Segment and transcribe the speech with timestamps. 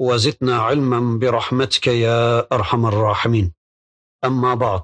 [0.00, 3.54] وزدنا علما برحمتك يا أرحم الراحمين.
[4.24, 4.82] أما بعد.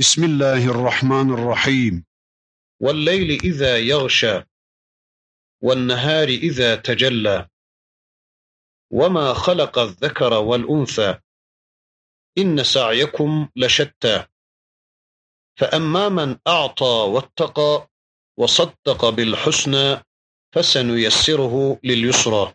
[0.00, 2.04] بسم الله الرحمن الرحيم.
[2.82, 4.42] والليل إذا يغشى
[5.62, 7.48] والنهار إذا تجلى
[8.92, 11.18] وما خلق الذكر والأنثى
[12.38, 14.26] إن سعيكم لشتى.
[15.56, 17.88] فأما من أعطى واتقى
[18.38, 20.04] وصدق بالحسنى
[20.54, 22.54] فسنيسره لليسرى.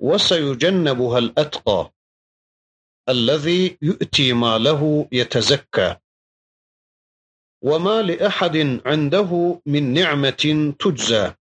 [0.00, 1.92] وسيجنبها الأتقى
[3.08, 5.96] الذي يؤتي ماله يتزكى
[7.62, 11.34] وما لأحد عنده من نعمة تجزى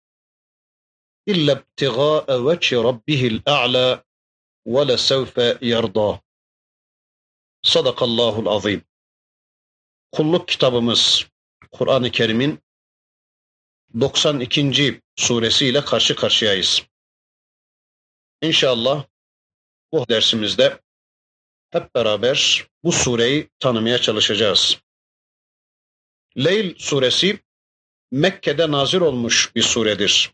[1.28, 4.02] إلا ابتغاء وجه ربه الأعلى
[4.66, 6.20] ولسوف يرضى
[7.62, 8.84] Sadakallahul azim.
[10.12, 11.26] Kulluk kitabımız
[11.72, 12.60] Kur'an-ı Kerim'in
[14.00, 15.00] 92.
[15.16, 16.87] suresiyle karşı karşıyayız.
[18.42, 19.04] İnşallah
[19.92, 20.80] bu dersimizde
[21.70, 24.78] hep beraber bu sureyi tanımaya çalışacağız.
[26.38, 27.40] Leyl suresi
[28.10, 30.32] Mekke'de nazil olmuş bir suredir.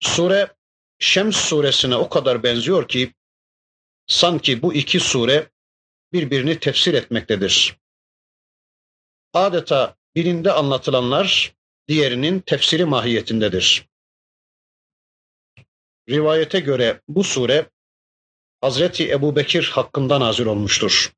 [0.00, 0.58] Sure
[0.98, 3.14] Şems suresine o kadar benziyor ki
[4.06, 5.50] sanki bu iki sure
[6.12, 7.76] birbirini tefsir etmektedir.
[9.32, 11.54] Adeta birinde anlatılanlar
[11.88, 13.87] diğerinin tefsiri mahiyetindedir.
[16.08, 17.70] Rivayete göre bu sure
[18.60, 21.12] Hazreti Ebu Bekir hakkında nazil olmuştur.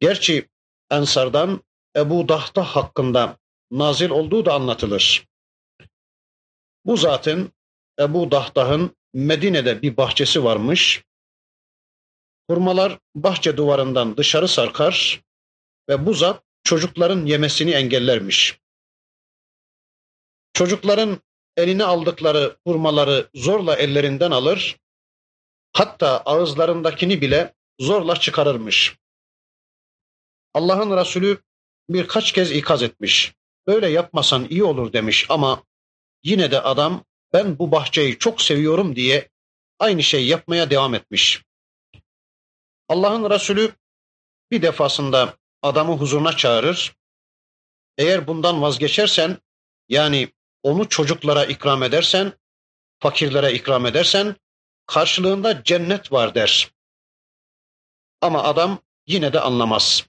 [0.00, 0.48] Gerçi
[0.90, 1.64] Ensar'dan
[1.96, 3.38] Ebu Dahta hakkında
[3.70, 5.26] nazil olduğu da anlatılır.
[6.84, 7.52] Bu zaten
[7.98, 11.04] Ebu Dahta'nın Medine'de bir bahçesi varmış.
[12.50, 15.22] Hurmalar bahçe duvarından dışarı sarkar
[15.88, 18.58] ve bu zat çocukların yemesini engellermiş.
[20.52, 21.18] Çocukların
[21.56, 24.78] eline aldıkları hurmaları zorla ellerinden alır,
[25.72, 28.96] hatta ağızlarındakini bile zorla çıkarırmış.
[30.54, 31.38] Allah'ın Resulü
[31.88, 33.34] birkaç kez ikaz etmiş.
[33.66, 35.64] Böyle yapmasan iyi olur demiş ama
[36.24, 39.28] yine de adam ben bu bahçeyi çok seviyorum diye
[39.78, 41.42] aynı şey yapmaya devam etmiş.
[42.88, 43.72] Allah'ın Resulü
[44.50, 46.96] bir defasında adamı huzuruna çağırır.
[47.98, 49.38] Eğer bundan vazgeçersen
[49.88, 50.28] yani
[50.64, 52.32] onu çocuklara ikram edersen,
[52.98, 54.36] fakirlere ikram edersen
[54.86, 56.70] karşılığında cennet var der.
[58.20, 60.06] Ama adam yine de anlamaz.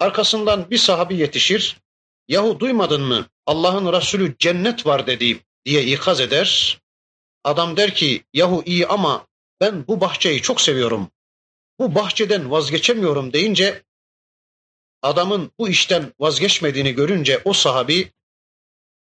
[0.00, 1.80] Arkasından bir sahabi yetişir.
[2.28, 3.26] Yahu duymadın mı?
[3.46, 6.80] Allah'ın Resulü cennet var dedi diye ikaz eder.
[7.44, 9.26] Adam der ki yahu iyi ama
[9.60, 11.10] ben bu bahçeyi çok seviyorum.
[11.78, 13.82] Bu bahçeden vazgeçemiyorum deyince
[15.02, 18.12] adamın bu işten vazgeçmediğini görünce o sahabi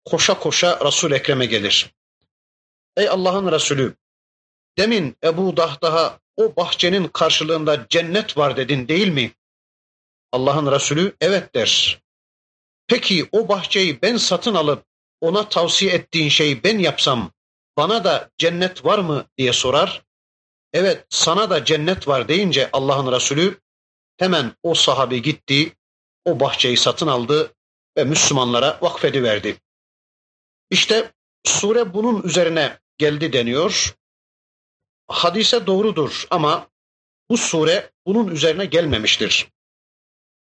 [0.05, 1.95] koşa koşa Resul Ekrem'e gelir.
[2.97, 3.95] Ey Allah'ın Resulü,
[4.79, 9.33] demin Ebu Dahda'ha o bahçenin karşılığında cennet var dedin değil mi?
[10.33, 12.03] Allah'ın Resulü evet der.
[12.87, 14.85] Peki o bahçeyi ben satın alıp
[15.21, 17.31] ona tavsiye ettiğin şeyi ben yapsam
[17.77, 20.03] bana da cennet var mı diye sorar.
[20.73, 23.61] Evet sana da cennet var deyince Allah'ın Resulü
[24.19, 25.73] hemen o sahabi gitti,
[26.25, 27.55] o bahçeyi satın aldı
[27.97, 29.57] ve Müslümanlara vakfediverdi.
[30.73, 31.13] İşte
[31.45, 33.97] sure bunun üzerine geldi deniyor.
[35.09, 36.71] Hadise doğrudur ama
[37.31, 39.49] bu sure bunun üzerine gelmemiştir.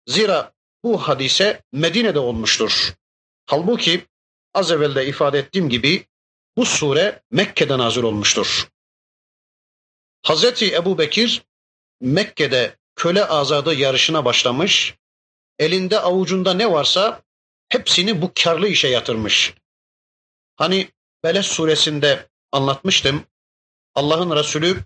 [0.07, 0.53] Zira
[0.85, 2.95] bu hadise Medine'de olmuştur.
[3.47, 4.07] Halbuki
[4.55, 6.07] az evvel de ifade ettiğim gibi
[6.57, 8.69] bu sure Mekke'de nazil olmuştur.
[10.23, 11.43] Hazreti Ebu Bekir
[12.01, 14.95] Mekke'de köle azadı yarışına başlamış,
[15.59, 17.23] elinde avucunda ne varsa
[17.69, 19.55] hepsini bu karlı işe yatırmış.
[20.57, 20.89] Hani
[21.25, 23.25] Beled suresinde anlatmıştım.
[23.95, 24.85] Allah'ın Resulü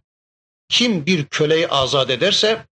[0.68, 2.66] kim bir köleyi azat ederse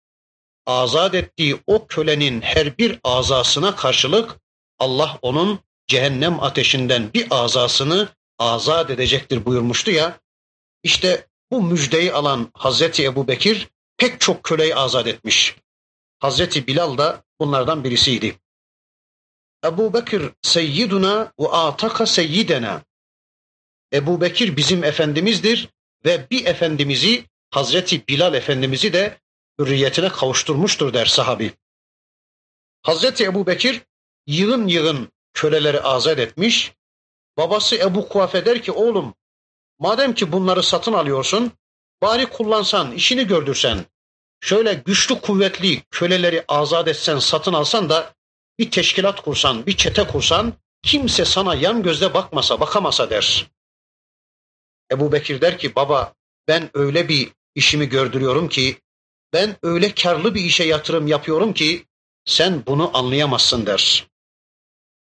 [0.66, 4.36] azat ettiği o kölenin her bir azasına karşılık
[4.80, 8.10] Allah onun cehennem ateşinden bir azasını
[8.40, 10.19] azat edecektir buyurmuştu ya.
[10.84, 15.56] İşte bu müjdeyi alan Hazreti Ebu Bekir pek çok köleyi azat etmiş.
[16.19, 18.36] Hazreti Bilal da bunlardan birisiydi.
[19.63, 22.81] Ebu Bekir seyyiduna ve ataka seyyidena.
[23.94, 25.69] Ebu Bekir bizim efendimizdir
[26.06, 29.18] ve bir efendimizi Hazreti Bilal efendimizi de
[29.60, 31.54] hürriyetine kavuşturmuştur der sahabi.
[32.81, 33.81] Hazreti Ebu Bekir
[34.27, 36.74] yığın yığın köleleri azat etmiş.
[37.38, 39.16] Babası Ebu Kuafe der ki oğlum
[39.80, 41.51] madem ki bunları satın alıyorsun
[42.01, 43.86] bari kullansan işini gördürsen
[44.42, 48.13] şöyle güçlü kuvvetli köleleri azat etsen satın alsan da
[48.60, 50.54] bir teşkilat kursan bir çete kursan
[50.84, 53.48] kimse sana yan gözle bakmasa bakamasa der.
[54.92, 56.14] Ebu Bekir der ki baba
[56.48, 58.78] ben öyle bir işimi gördürüyorum ki
[59.34, 61.86] ben öyle karlı bir işe yatırım yapıyorum ki
[62.26, 64.08] sen bunu anlayamazsın der.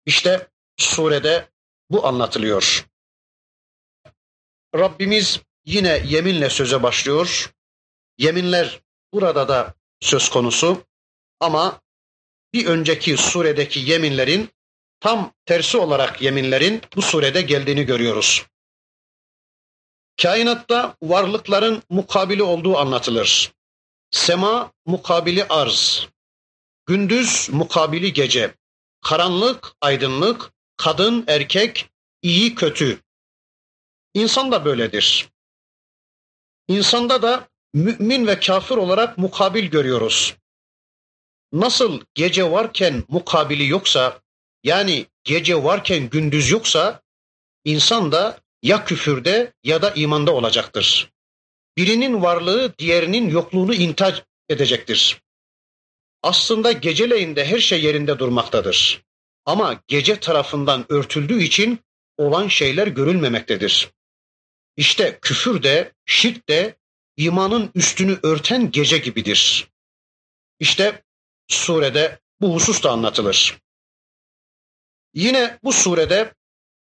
[0.06, 0.48] İşte
[0.78, 1.50] surede
[1.90, 2.88] bu anlatılıyor.
[4.76, 7.54] Rabbimiz yine yeminle söze başlıyor.
[8.18, 8.82] Yeminler
[9.14, 10.84] burada da söz konusu
[11.40, 11.82] ama
[12.54, 14.50] bir önceki suredeki yeminlerin
[15.00, 18.46] tam tersi olarak yeminlerin bu surede geldiğini görüyoruz.
[20.22, 23.54] Kainatta varlıkların mukabili olduğu anlatılır.
[24.12, 26.08] Sema mukabili arz,
[26.86, 28.54] gündüz mukabili gece,
[29.02, 31.90] karanlık, aydınlık, kadın, erkek,
[32.22, 33.00] iyi, kötü.
[34.14, 35.30] İnsan da böyledir.
[36.68, 40.36] İnsanda da mümin ve kafir olarak mukabil görüyoruz.
[41.54, 44.22] Nasıl gece varken mukabili yoksa,
[44.64, 47.02] yani gece varken gündüz yoksa,
[47.66, 51.12] insan da ya küfürde ya da imanda olacaktır.
[51.78, 55.22] Birinin varlığı diğerinin yokluğunu intac edecektir.
[56.24, 59.04] Aslında geceleyin her şey yerinde durmaktadır.
[59.46, 61.80] Ama gece tarafından örtüldüğü için
[62.18, 63.92] olan şeyler görülmemektedir.
[64.78, 66.76] İşte küfür de, şirk de
[67.18, 69.68] imanın üstünü örten gece gibidir.
[70.60, 71.04] İşte
[71.48, 73.58] surede bu husus da anlatılır.
[75.14, 76.34] Yine bu surede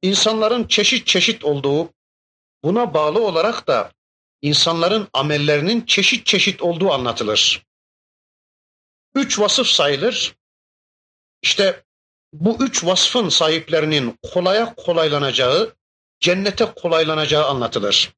[0.01, 1.93] insanların çeşit çeşit olduğu,
[2.63, 3.91] buna bağlı olarak da
[4.41, 7.65] insanların amellerinin çeşit çeşit olduğu anlatılır.
[9.15, 10.35] Üç vasıf sayılır.
[11.41, 11.83] İşte
[12.33, 15.75] bu üç vasfın sahiplerinin kolaya kolaylanacağı,
[16.19, 18.13] cennete kolaylanacağı anlatılır.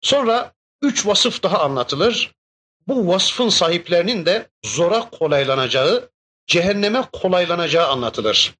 [0.00, 2.34] Sonra üç vasıf daha anlatılır.
[2.88, 6.10] Bu vasfın sahiplerinin de zora kolaylanacağı,
[6.46, 8.54] cehenneme kolaylanacağı anlatılır.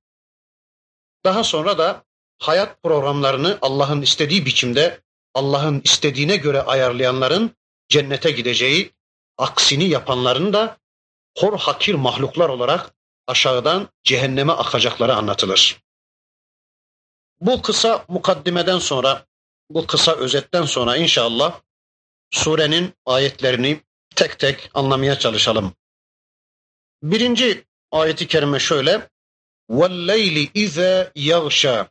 [1.24, 2.04] Daha sonra da
[2.38, 5.00] hayat programlarını Allah'ın istediği biçimde,
[5.34, 7.56] Allah'ın istediğine göre ayarlayanların
[7.88, 8.92] cennete gideceği,
[9.38, 10.78] aksini yapanların da
[11.38, 12.94] hor hakir mahluklar olarak
[13.26, 15.80] aşağıdan cehenneme akacakları anlatılır.
[17.40, 19.26] Bu kısa mukaddimeden sonra,
[19.70, 21.60] bu kısa özetten sonra inşallah
[22.30, 23.80] surenin ayetlerini
[24.15, 25.73] tek tek anlamaya çalışalım.
[27.03, 29.09] Birinci ayeti kerime şöyle.
[29.69, 31.87] وَالْلَيْلِ اِذَا يَغْشَى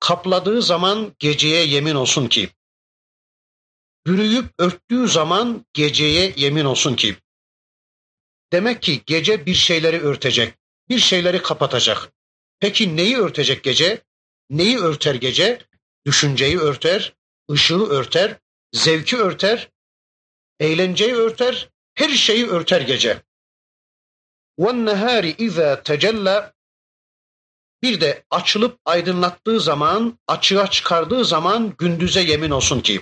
[0.00, 2.50] Kapladığı zaman geceye yemin olsun ki.
[4.06, 7.16] Bürüyüp örttüğü zaman geceye yemin olsun ki.
[8.52, 10.54] Demek ki gece bir şeyleri örtecek,
[10.88, 12.12] bir şeyleri kapatacak.
[12.60, 14.02] Peki neyi örtecek gece?
[14.50, 15.62] Neyi örter gece?
[16.06, 17.14] Düşünceyi örter,
[17.50, 18.38] ışığı örter,
[18.72, 19.70] zevki örter,
[20.60, 23.22] eğlenceyi örter, her şeyi örter gece.
[24.58, 26.52] وَالنَّهَارِ اِذَا تَجَلَّى
[27.82, 33.00] Bir de açılıp aydınlattığı zaman, açığa çıkardığı zaman gündüze yemin olsun ki,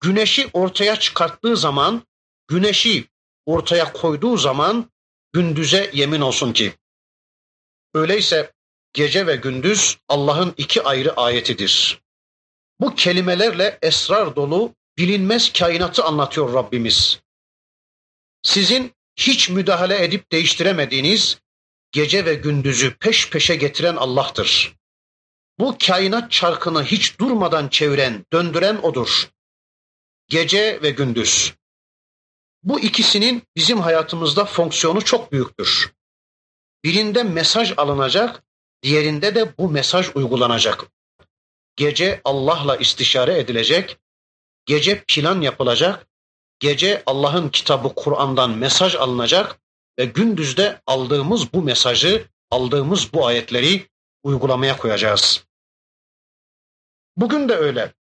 [0.00, 2.02] güneşi ortaya çıkarttığı zaman,
[2.48, 3.08] güneşi
[3.46, 4.90] ortaya koyduğu zaman
[5.32, 6.74] gündüze yemin olsun ki.
[7.94, 8.52] Öyleyse
[8.92, 12.02] gece ve gündüz Allah'ın iki ayrı ayetidir.
[12.80, 17.19] Bu kelimelerle esrar dolu bilinmez kainatı anlatıyor Rabbimiz.
[18.43, 21.37] Sizin hiç müdahale edip değiştiremediğiniz
[21.91, 24.75] gece ve gündüzü peş peşe getiren Allah'tır.
[25.59, 29.29] Bu kainat çarkını hiç durmadan çeviren, döndüren odur.
[30.27, 31.53] Gece ve gündüz.
[32.63, 35.93] Bu ikisinin bizim hayatımızda fonksiyonu çok büyüktür.
[36.83, 38.43] Birinde mesaj alınacak,
[38.83, 40.85] diğerinde de bu mesaj uygulanacak.
[41.75, 43.97] Gece Allah'la istişare edilecek,
[44.65, 46.07] gece plan yapılacak,
[46.59, 49.59] gece Allah'ın kitabı Kur'an'dan mesaj alınacak
[49.99, 53.87] ve gündüzde aldığımız bu mesajı, aldığımız bu ayetleri
[54.23, 55.45] uygulamaya koyacağız.
[57.17, 57.93] Bugün de öyle.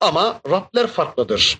[0.00, 1.58] Ama Rabler farklıdır.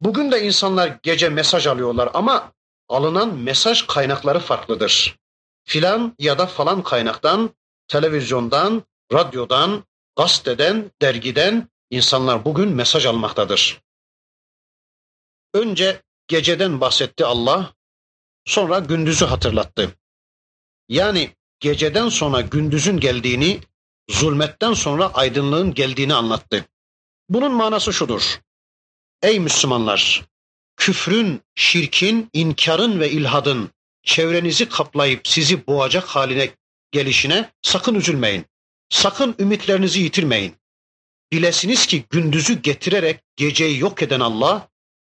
[0.00, 2.52] Bugün de insanlar gece mesaj alıyorlar ama
[2.88, 5.18] alınan mesaj kaynakları farklıdır.
[5.64, 7.50] Filan ya da falan kaynaktan,
[7.88, 9.84] televizyondan, radyodan,
[10.16, 13.80] gazeteden, dergiden insanlar bugün mesaj almaktadır.
[15.54, 17.74] Önce geceden bahsetti Allah,
[18.44, 19.98] sonra gündüzü hatırlattı.
[20.88, 21.30] Yani
[21.60, 23.60] geceden sonra gündüzün geldiğini,
[24.10, 26.66] zulmetten sonra aydınlığın geldiğini anlattı.
[27.28, 28.40] Bunun manası şudur.
[29.22, 30.24] Ey Müslümanlar!
[30.76, 33.70] Küfrün, şirkin, inkarın ve ilhadın
[34.02, 36.50] çevrenizi kaplayıp sizi boğacak haline
[36.92, 38.46] gelişine sakın üzülmeyin.
[38.90, 40.59] Sakın ümitlerinizi yitirmeyin.
[41.31, 44.69] Bilesiniz ki gündüzü getirerek geceyi yok eden Allah,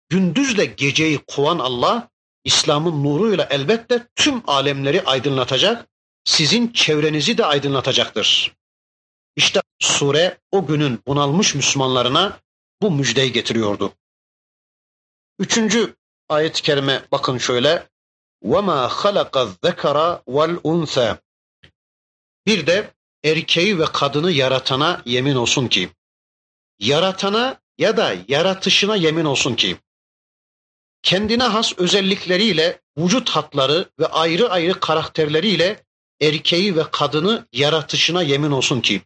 [0.10, 2.10] gündüzle geceyi kovan Allah,
[2.44, 5.88] İslam'ın nuruyla elbette tüm alemleri aydınlatacak,
[6.24, 8.56] sizin çevrenizi de aydınlatacaktır.
[9.36, 12.40] İşte sure o günün bunalmış Müslümanlarına
[12.82, 13.94] bu müjdeyi getiriyordu.
[15.40, 15.96] Üçüncü
[16.30, 17.88] ayet-i kerime bakın şöyle.
[18.44, 21.18] وَمَا خَلَقَ الذَّكَرَ وَالْاُنْثَى
[22.46, 25.90] Bir de erkeği ve kadını yaratana yemin olsun ki,
[26.81, 29.77] yaratana ya da yaratışına yemin olsun ki,
[31.03, 35.85] kendine has özellikleriyle, vücut hatları ve ayrı ayrı karakterleriyle
[36.21, 39.03] erkeği ve kadını yaratışına yemin olsun ki,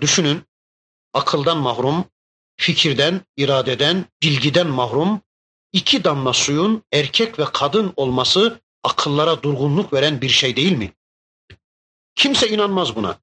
[0.00, 0.42] düşünün,
[1.12, 2.04] akıldan mahrum,
[2.56, 5.20] fikirden, iradeden, bilgiden mahrum,
[5.72, 10.92] iki damla suyun erkek ve kadın olması akıllara durgunluk veren bir şey değil mi?
[12.14, 13.18] Kimse inanmaz buna.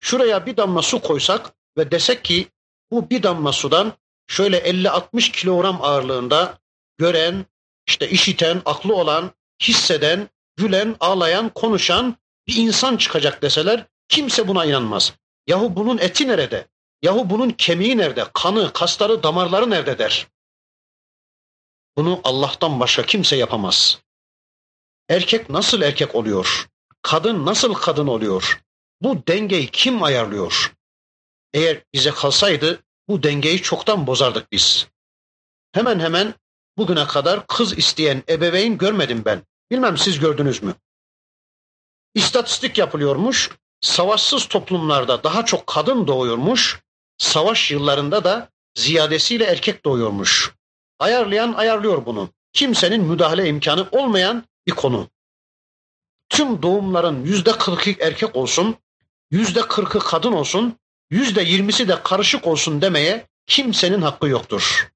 [0.00, 2.48] Şuraya bir damla su koysak ve desek ki
[2.92, 3.92] bu bir damla sudan
[4.26, 6.58] şöyle 50-60 kilogram ağırlığında
[6.98, 7.46] gören,
[7.86, 9.30] işte işiten, aklı olan,
[9.62, 15.12] hisseden, gülen, ağlayan, konuşan bir insan çıkacak deseler kimse buna inanmaz.
[15.46, 16.68] Yahu bunun eti nerede?
[17.02, 18.24] Yahu bunun kemiği nerede?
[18.34, 20.26] Kanı, kasları, damarları nerede der.
[21.96, 23.98] Bunu Allah'tan başka kimse yapamaz.
[25.08, 26.68] Erkek nasıl erkek oluyor?
[27.02, 28.60] Kadın nasıl kadın oluyor?
[29.00, 30.72] Bu dengeyi kim ayarlıyor?
[31.54, 34.88] Eğer bize kalsaydı bu dengeyi çoktan bozardık biz.
[35.72, 36.34] Hemen hemen
[36.78, 39.42] bugüne kadar kız isteyen ebeveyn görmedim ben.
[39.70, 40.74] Bilmem siz gördünüz mü?
[42.14, 43.50] İstatistik yapılıyormuş.
[43.80, 46.80] Savaşsız toplumlarda daha çok kadın doğuyormuş.
[47.18, 50.52] Savaş yıllarında da ziyadesiyle erkek doğuyormuş.
[50.98, 52.28] Ayarlayan ayarlıyor bunu.
[52.52, 55.08] Kimsenin müdahale imkanı olmayan bir konu.
[56.28, 58.76] Tüm doğumların yüzde kırkı erkek olsun,
[59.30, 60.78] yüzde kırkı kadın olsun,
[61.12, 64.90] yüzde yirmisi de karışık olsun demeye kimsenin hakkı yoktur.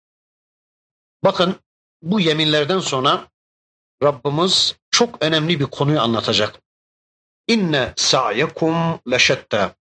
[1.25, 1.57] Bakın
[2.03, 3.29] bu yeminlerden sonra
[4.03, 6.61] Rabbimiz çok önemli bir konuyu anlatacak.
[7.49, 9.75] İnne sa'yekum leşette.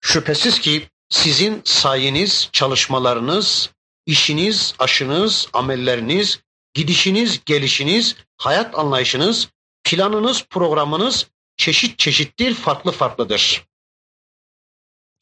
[0.00, 3.70] Şüphesiz ki sizin sayeniz, çalışmalarınız,
[4.06, 6.40] işiniz, aşınız, amelleriniz,
[6.74, 9.48] gidişiniz, gelişiniz, hayat anlayışınız,
[9.84, 13.66] planınız, programınız çeşit çeşittir, farklı farklıdır.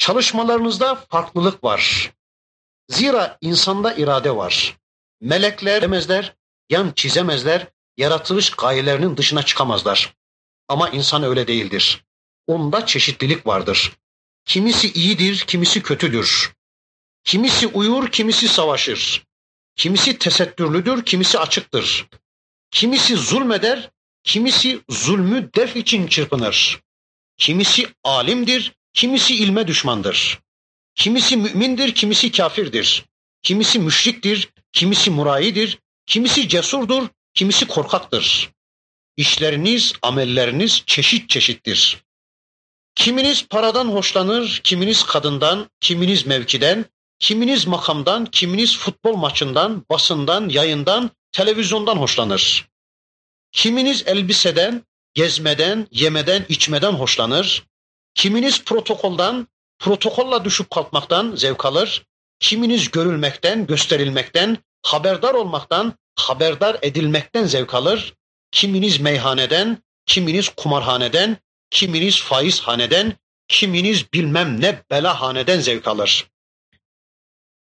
[0.04, 2.12] Çalışmalarınızda farklılık var.
[2.88, 4.78] Zira insanda irade var.
[5.20, 6.36] Melekler demezler,
[6.70, 10.14] yan çizemezler, yaratılış gayelerinin dışına çıkamazlar.
[10.68, 12.04] Ama insan öyle değildir.
[12.46, 13.92] Onda çeşitlilik vardır.
[14.44, 16.52] Kimisi iyidir, kimisi kötüdür.
[17.24, 19.24] Kimisi uyur, kimisi savaşır.
[19.76, 22.06] Kimisi tesettürlüdür, kimisi açıktır.
[22.70, 23.90] Kimisi zulmeder,
[24.24, 26.80] kimisi zulmü def için çırpınır.
[27.36, 30.38] Kimisi alimdir, kimisi ilme düşmandır.
[30.94, 33.04] Kimisi mümindir, kimisi kafirdir.
[33.42, 38.50] Kimisi müşriktir, kimisi murayidir, kimisi cesurdur, kimisi korkaktır.
[39.16, 42.04] İşleriniz, amelleriniz çeşit çeşittir.
[42.94, 46.84] Kiminiz paradan hoşlanır, kiminiz kadından, kiminiz mevkiden,
[47.18, 52.68] kiminiz makamdan, kiminiz futbol maçından, basından, yayından, televizyondan hoşlanır.
[53.52, 54.82] Kiminiz elbiseden,
[55.14, 57.64] gezmeden, yemeden, içmeden hoşlanır.
[58.14, 62.06] Kiminiz protokoldan, protokolla düşüp kalkmaktan zevk alır.
[62.40, 68.14] Kiminiz görülmekten, gösterilmekten, haberdar olmaktan, haberdar edilmekten zevk alır.
[68.50, 71.36] Kiminiz meyhaneden, kiminiz kumarhaneden,
[71.70, 73.16] kiminiz faizhaneden,
[73.48, 76.26] kiminiz bilmem ne belahaneden zevk alır.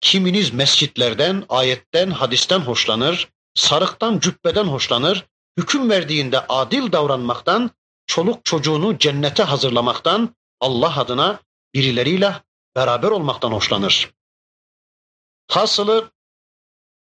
[0.02, 5.26] Kiminiz mescitlerden, ayetten, hadisten hoşlanır, sarıktan, cübbeden hoşlanır,
[5.60, 7.72] hüküm verdiğinde adil davranmaktan,
[8.08, 11.40] çoluk çocuğunu cennete hazırlamaktan, Allah adına
[11.74, 12.44] birileriyle
[12.76, 14.14] beraber olmaktan hoşlanır.
[15.48, 16.12] Hasılı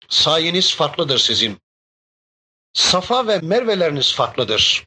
[0.09, 1.59] sayeniz farklıdır sizin.
[2.73, 4.87] Safa ve merveleriniz farklıdır.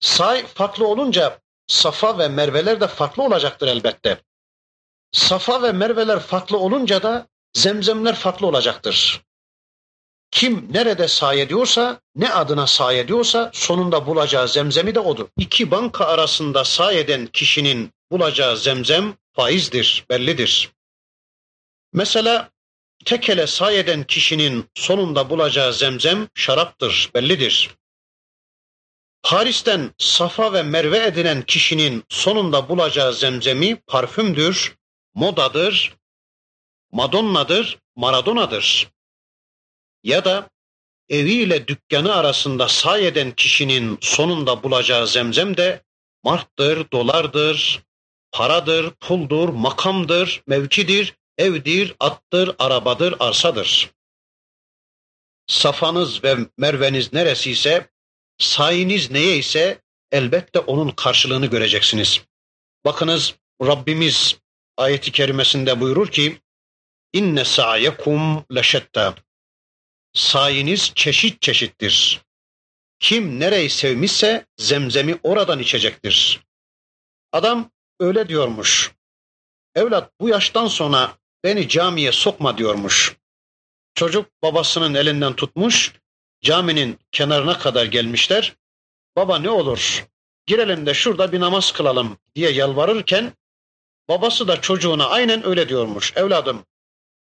[0.00, 4.22] Say farklı olunca Safa ve Merveler de farklı olacaktır elbette.
[5.12, 9.24] Safa ve Merveler farklı olunca da zemzemler farklı olacaktır.
[10.34, 15.28] Kim nerede sahi ediyorsa, ne adına sahi ediyorsa sonunda bulacağı zemzemi de odur.
[15.38, 20.70] İki banka arasında sahi eden kişinin bulacağı zemzem faizdir, bellidir.
[21.92, 22.50] Mesela
[23.04, 27.70] tekele sahi eden kişinin sonunda bulacağı zemzem şaraptır, bellidir.
[29.22, 34.76] Paris'ten Safa ve Merve edinen kişinin sonunda bulacağı zemzemi parfümdür,
[35.14, 35.96] modadır,
[36.92, 38.93] Madonna'dır, Maradona'dır.
[40.04, 40.50] Ya da
[41.08, 45.82] eviyle dükkanı arasında say kişinin sonunda bulacağı zemzem de
[46.22, 47.82] marktır, dolardır,
[48.32, 53.90] paradır, puldur, makamdır, mevkidir, evdir, attır, arabadır, arsadır.
[55.46, 57.88] Safanız ve merveniz neresiyse,
[58.38, 59.82] sayiniz neye ise
[60.12, 62.20] elbette onun karşılığını göreceksiniz.
[62.84, 64.36] Bakınız Rabbimiz
[64.76, 66.38] ayeti kerimesinde buyurur ki,
[67.12, 69.14] İnne sa'yekum leşetta.
[70.14, 72.20] Sayiniz çeşit çeşittir.
[72.98, 76.40] Kim nereyi sevmişse zemzemi oradan içecektir.
[77.32, 78.92] Adam öyle diyormuş.
[79.74, 83.16] Evlat bu yaştan sonra beni camiye sokma diyormuş.
[83.94, 85.92] Çocuk babasının elinden tutmuş,
[86.42, 88.56] caminin kenarına kadar gelmişler.
[89.16, 90.06] Baba ne olur
[90.46, 93.32] girelim de şurada bir namaz kılalım diye yalvarırken
[94.08, 96.12] babası da çocuğuna aynen öyle diyormuş.
[96.16, 96.66] Evladım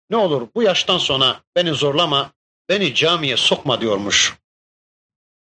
[0.09, 2.33] ne olur bu yaştan sonra beni zorlama,
[2.69, 4.37] beni camiye sokma diyormuş.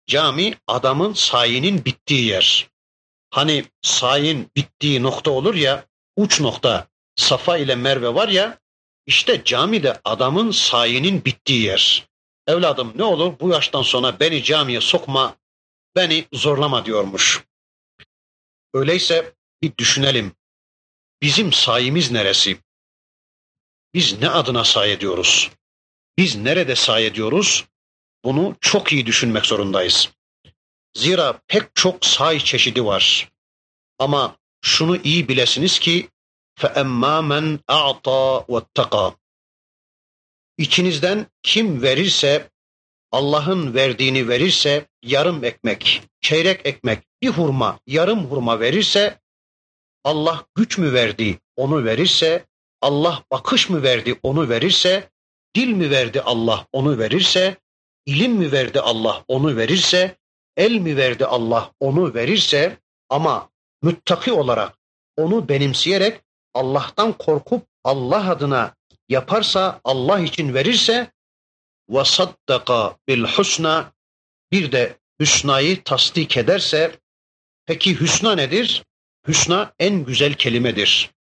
[0.08, 2.70] Cami adamın sayinin bittiği yer.
[3.30, 8.60] Hani sayin bittiği nokta olur ya, uç nokta, Safa ile Merve var ya,
[9.06, 12.08] işte cami de adamın sayinin bittiği yer.
[12.48, 15.36] Evladım ne olur bu yaştan sonra beni camiye sokma,
[15.96, 17.44] beni zorlama diyormuş.
[18.74, 20.32] Öyleyse bir düşünelim.
[21.22, 22.58] Bizim sayimiz neresi?
[23.94, 25.52] Biz ne adına say ediyoruz?
[26.19, 27.65] Biz nerede say ediyoruz?
[28.25, 30.11] Bunu çok iyi düşünmek zorundayız.
[30.95, 33.31] Zira pek çok say çeşidi var.
[33.99, 36.09] Ama şunu iyi bilesiniz ki
[36.59, 39.15] فَاَمَّا مَنْ اَعْطَى وَاتَّقَى
[40.59, 42.51] İçinizden kim verirse,
[43.13, 49.21] Allah'ın verdiğini verirse, yarım ekmek, çeyrek ekmek, bir hurma, yarım hurma verirse,
[50.05, 52.47] Allah güç mü verdi, onu verirse,
[52.81, 55.11] Allah bakış mı verdi onu verirse,
[55.56, 57.58] dil mi verdi Allah onu verirse,
[58.06, 60.18] ilim mi verdi Allah onu verirse,
[60.58, 62.78] el mi verdi Allah onu verirse
[63.10, 63.50] ama
[63.82, 64.78] müttaki olarak
[65.18, 66.22] onu benimseyerek
[66.54, 68.76] Allah'tan korkup Allah adına
[69.10, 71.12] yaparsa, Allah için verirse
[71.90, 73.92] ve saddaka bil husna
[74.52, 77.00] bir de hüsnayı tasdik ederse
[77.66, 78.84] peki hüsna nedir?
[79.28, 81.15] Hüsna en güzel kelimedir.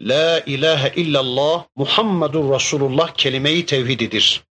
[0.00, 4.44] La ilahe illallah Muhammedur Resulullah kelime-i tevhididir.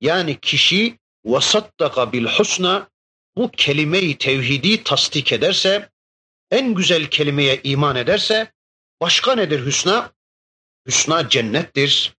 [0.00, 2.88] Yani kişi vasaddaka bil husna
[3.36, 5.90] bu kelime-i tevhidi tasdik ederse,
[6.50, 8.52] en güzel kelimeye iman ederse,
[9.00, 10.12] başka nedir hüsna?
[10.86, 12.14] Hüsna cennettir.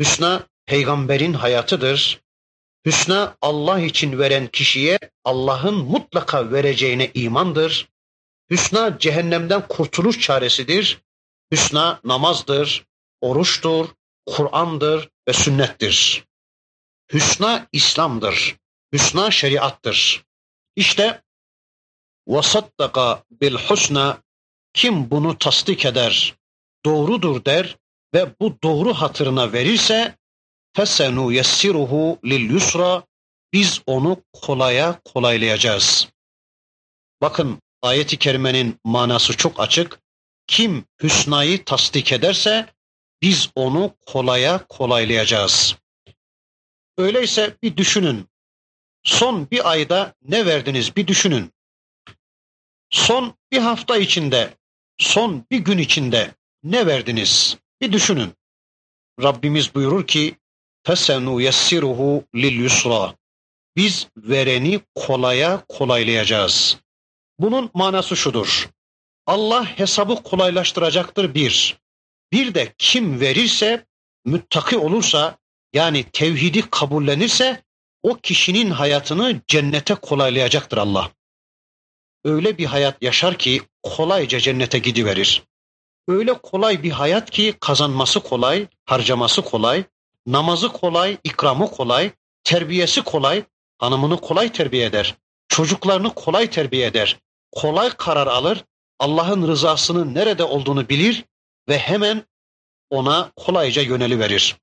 [0.00, 2.20] Hüsna peygamberin hayatıdır.
[2.86, 7.88] Hüsna Allah için veren kişiye Allah'ın mutlaka vereceğine imandır.
[8.50, 11.05] Hüsna cehennemden kurtuluş çaresidir.
[11.52, 12.86] Hüsna namazdır,
[13.20, 13.88] oruçtur,
[14.26, 16.24] Kur'an'dır ve sünnettir.
[17.12, 18.56] Hüsna İslam'dır.
[18.92, 20.24] Hüsna şeriattır.
[20.76, 21.22] İşte
[22.28, 24.22] vasaddaka bil husna
[24.72, 26.34] kim bunu tasdik eder,
[26.84, 27.76] doğrudur der
[28.14, 30.16] ve bu doğru hatırına verirse
[30.76, 33.02] fesenu yessiruhu lil yusra
[33.52, 36.08] biz onu kolaya kolaylayacağız.
[37.20, 40.00] Bakın ayeti kerimenin manası çok açık.
[40.46, 42.66] Kim hüsnayı tasdik ederse
[43.22, 45.76] biz onu kolaya kolaylayacağız.
[46.98, 48.28] Öyleyse bir düşünün.
[49.04, 51.52] Son bir ayda ne verdiniz bir düşünün.
[52.90, 54.54] Son bir hafta içinde,
[54.98, 57.56] son bir gün içinde ne verdiniz?
[57.80, 58.32] Bir düşünün.
[59.22, 60.36] Rabbimiz buyurur ki
[60.86, 63.14] fesenu yessiruhu lil yusra.
[63.76, 66.76] Biz vereni kolaya kolaylayacağız.
[67.38, 68.68] Bunun manası şudur.
[69.26, 71.78] Allah hesabı kolaylaştıracaktır bir.
[72.32, 73.86] Bir de kim verirse,
[74.24, 75.38] müttaki olursa,
[75.72, 77.62] yani tevhidi kabullenirse,
[78.02, 81.10] o kişinin hayatını cennete kolaylayacaktır Allah.
[82.24, 85.42] Öyle bir hayat yaşar ki kolayca cennete gidiverir.
[86.08, 89.84] Öyle kolay bir hayat ki kazanması kolay, harcaması kolay,
[90.26, 92.10] namazı kolay, ikramı kolay,
[92.44, 93.44] terbiyesi kolay,
[93.78, 95.14] hanımını kolay terbiye eder,
[95.48, 97.16] çocuklarını kolay terbiye eder,
[97.52, 98.64] kolay karar alır,
[98.98, 101.24] Allah'ın rızasının nerede olduğunu bilir
[101.68, 102.24] ve hemen
[102.90, 104.56] ona kolayca yöneli verir.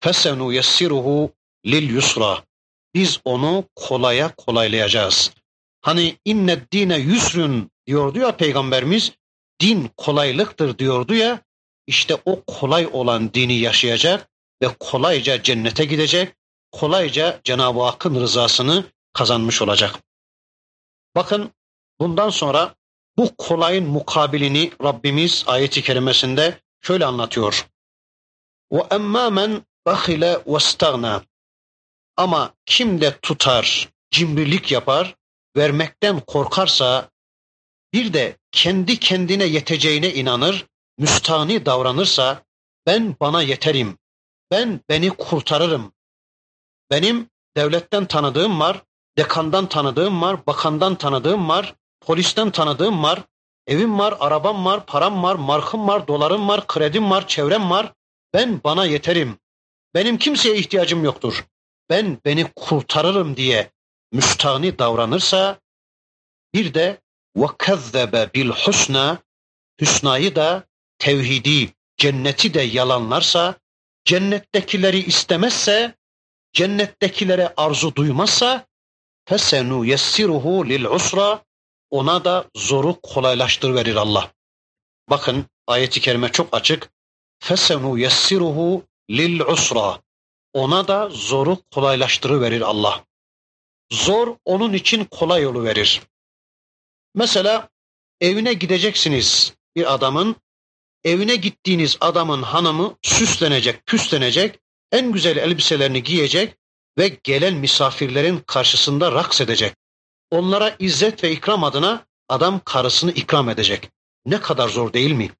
[0.00, 1.32] Fesenu yessiruhu
[1.66, 2.44] lil yusra.
[2.94, 5.30] Biz onu kolaya kolaylayacağız.
[5.80, 9.12] Hani inne dine yusrun diyordu ya peygamberimiz.
[9.60, 11.40] Din kolaylıktır diyordu ya.
[11.86, 14.28] İşte o kolay olan dini yaşayacak
[14.62, 16.34] ve kolayca cennete gidecek.
[16.72, 19.98] Kolayca Cenab-ı Hakk'ın rızasını kazanmış olacak.
[21.16, 21.50] Bakın
[22.00, 22.74] bundan sonra
[23.16, 27.66] bu kolayın mukabilini Rabbimiz ayeti kerimesinde şöyle anlatıyor.
[28.72, 31.20] Ve emmâ men bahile ve
[32.16, 35.16] Ama kim de tutar, cimrilik yapar,
[35.56, 37.10] vermekten korkarsa,
[37.92, 40.66] bir de kendi kendine yeteceğine inanır,
[40.98, 42.42] müstani davranırsa,
[42.86, 43.98] ben bana yeterim,
[44.50, 45.92] ben beni kurtarırım.
[46.90, 48.82] Benim devletten tanıdığım var,
[49.18, 53.22] dekandan tanıdığım var, bakandan tanıdığım var, polisten tanıdığım var,
[53.66, 57.92] evim var, arabam var, param var, markım var, dolarım var, kredim var, çevrem var.
[58.34, 59.38] Ben bana yeterim.
[59.94, 61.44] Benim kimseye ihtiyacım yoktur.
[61.90, 63.70] Ben beni kurtarırım diye
[64.12, 65.60] müstahni davranırsa
[66.54, 67.00] bir de
[68.34, 69.18] bil husna
[69.80, 70.64] hüsnayı da
[70.98, 73.54] tevhidi, cenneti de yalanlarsa,
[74.04, 75.94] cennettekileri istemezse,
[76.52, 78.66] cennettekilere arzu duymazsa
[79.84, 81.44] yessiruhu lil usra
[81.94, 84.32] ona da zoru kolaylaştırıverir Allah.
[85.10, 86.90] Bakın ayeti kerime çok açık.
[87.38, 90.00] Fesenu yessiruhu lil usra.
[90.52, 93.04] Ona da zoru kolaylaştırıverir Allah.
[93.92, 96.02] Zor onun için kolay yolu verir.
[97.14, 97.68] Mesela
[98.20, 100.36] evine gideceksiniz bir adamın.
[101.04, 104.58] Evine gittiğiniz adamın hanımı süslenecek, püslenecek,
[104.92, 106.56] en güzel elbiselerini giyecek
[106.98, 109.74] ve gelen misafirlerin karşısında raks edecek.
[110.34, 113.90] Onlara izzet ve ikram adına adam karısını ikram edecek.
[114.26, 115.30] Ne kadar zor değil mi?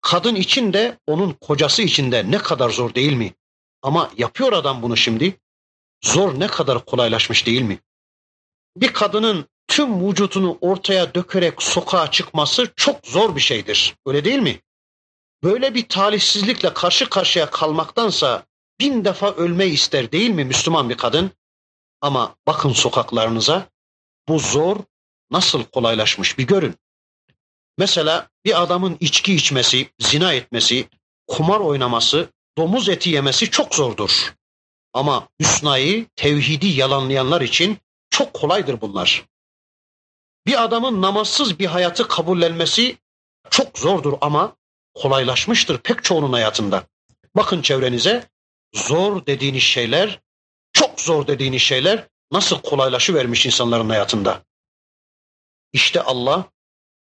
[0.00, 3.34] Kadın için de onun kocası için de ne kadar zor değil mi?
[3.82, 5.40] Ama yapıyor adam bunu şimdi.
[6.04, 7.78] Zor ne kadar kolaylaşmış değil mi?
[8.76, 13.96] Bir kadının tüm vücudunu ortaya dökerek sokağa çıkması çok zor bir şeydir.
[14.06, 14.60] Öyle değil mi?
[15.42, 18.46] Böyle bir talihsizlikle karşı karşıya kalmaktansa
[18.80, 21.30] bin defa ölmeyi ister değil mi Müslüman bir kadın?
[22.00, 23.71] Ama bakın sokaklarınıza
[24.32, 24.76] bu zor
[25.30, 26.74] nasıl kolaylaşmış bir görün.
[27.78, 30.88] Mesela bir adamın içki içmesi, zina etmesi,
[31.26, 34.34] kumar oynaması, domuz eti yemesi çok zordur.
[34.92, 37.78] Ama hüsnayı, tevhidi yalanlayanlar için
[38.10, 39.24] çok kolaydır bunlar.
[40.46, 42.96] Bir adamın namazsız bir hayatı kabullenmesi
[43.50, 44.56] çok zordur ama
[44.94, 46.84] kolaylaşmıştır pek çoğunun hayatında.
[47.36, 48.28] Bakın çevrenize
[48.74, 50.20] zor dediğiniz şeyler,
[50.72, 54.42] çok zor dediğiniz şeyler nasıl kolaylaşı vermiş insanların hayatında.
[55.72, 56.44] İşte Allah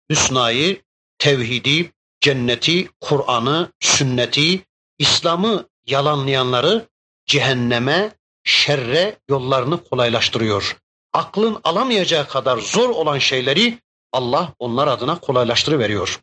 [0.09, 0.81] hüsnayı,
[1.17, 4.65] tevhidi, cenneti, Kur'an'ı, sünneti,
[4.97, 6.87] İslam'ı yalanlayanları
[7.25, 10.77] cehenneme, şerre yollarını kolaylaştırıyor.
[11.13, 13.79] Aklın alamayacağı kadar zor olan şeyleri
[14.11, 16.21] Allah onlar adına kolaylaştırıveriyor.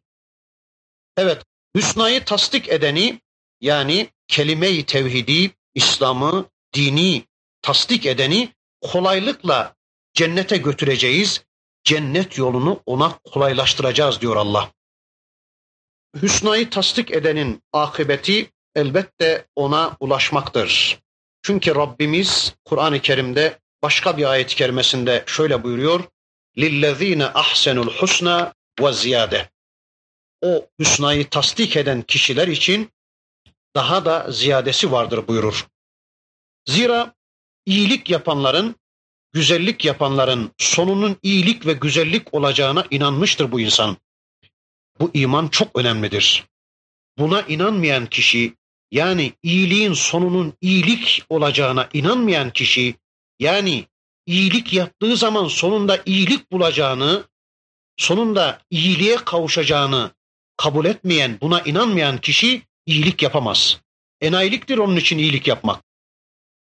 [1.16, 1.44] Evet,
[1.76, 3.20] hüsnayı tasdik edeni
[3.60, 7.24] yani kelime-i tevhidi, İslam'ı, dini
[7.62, 8.53] tasdik edeni
[8.83, 9.75] kolaylıkla
[10.13, 11.43] cennete götüreceğiz.
[11.83, 14.71] Cennet yolunu ona kolaylaştıracağız diyor Allah.
[16.21, 20.99] Hüsnayı tasdik edenin akıbeti elbette ona ulaşmaktır.
[21.41, 26.03] Çünkü Rabbimiz Kur'an-ı Kerim'de başka bir ayet-i kerimesinde şöyle buyuruyor.
[26.57, 29.45] لِلَّذ۪ينَ اَحْسَنُ الْحُسْنَى وَزِيَادَةً
[30.41, 32.91] O hüsnayı tasdik eden kişiler için
[33.75, 35.67] daha da ziyadesi vardır buyurur.
[36.65, 37.13] Zira
[37.66, 38.76] iyilik yapanların,
[39.32, 43.96] güzellik yapanların sonunun iyilik ve güzellik olacağına inanmıştır bu insan.
[45.00, 46.44] Bu iman çok önemlidir.
[47.18, 48.54] Buna inanmayan kişi
[48.90, 52.94] yani iyiliğin sonunun iyilik olacağına inanmayan kişi
[53.38, 53.86] yani
[54.26, 57.24] iyilik yaptığı zaman sonunda iyilik bulacağını,
[57.96, 60.10] sonunda iyiliğe kavuşacağını
[60.56, 63.80] kabul etmeyen, buna inanmayan kişi iyilik yapamaz.
[64.20, 65.84] Enayiliktir onun için iyilik yapmak.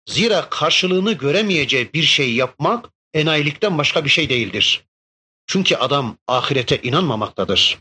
[0.08, 4.84] Zira karşılığını göremeyeceği bir şey yapmak enayilikten başka bir şey değildir.
[5.46, 7.78] Çünkü adam ahirete inanmamaktadır.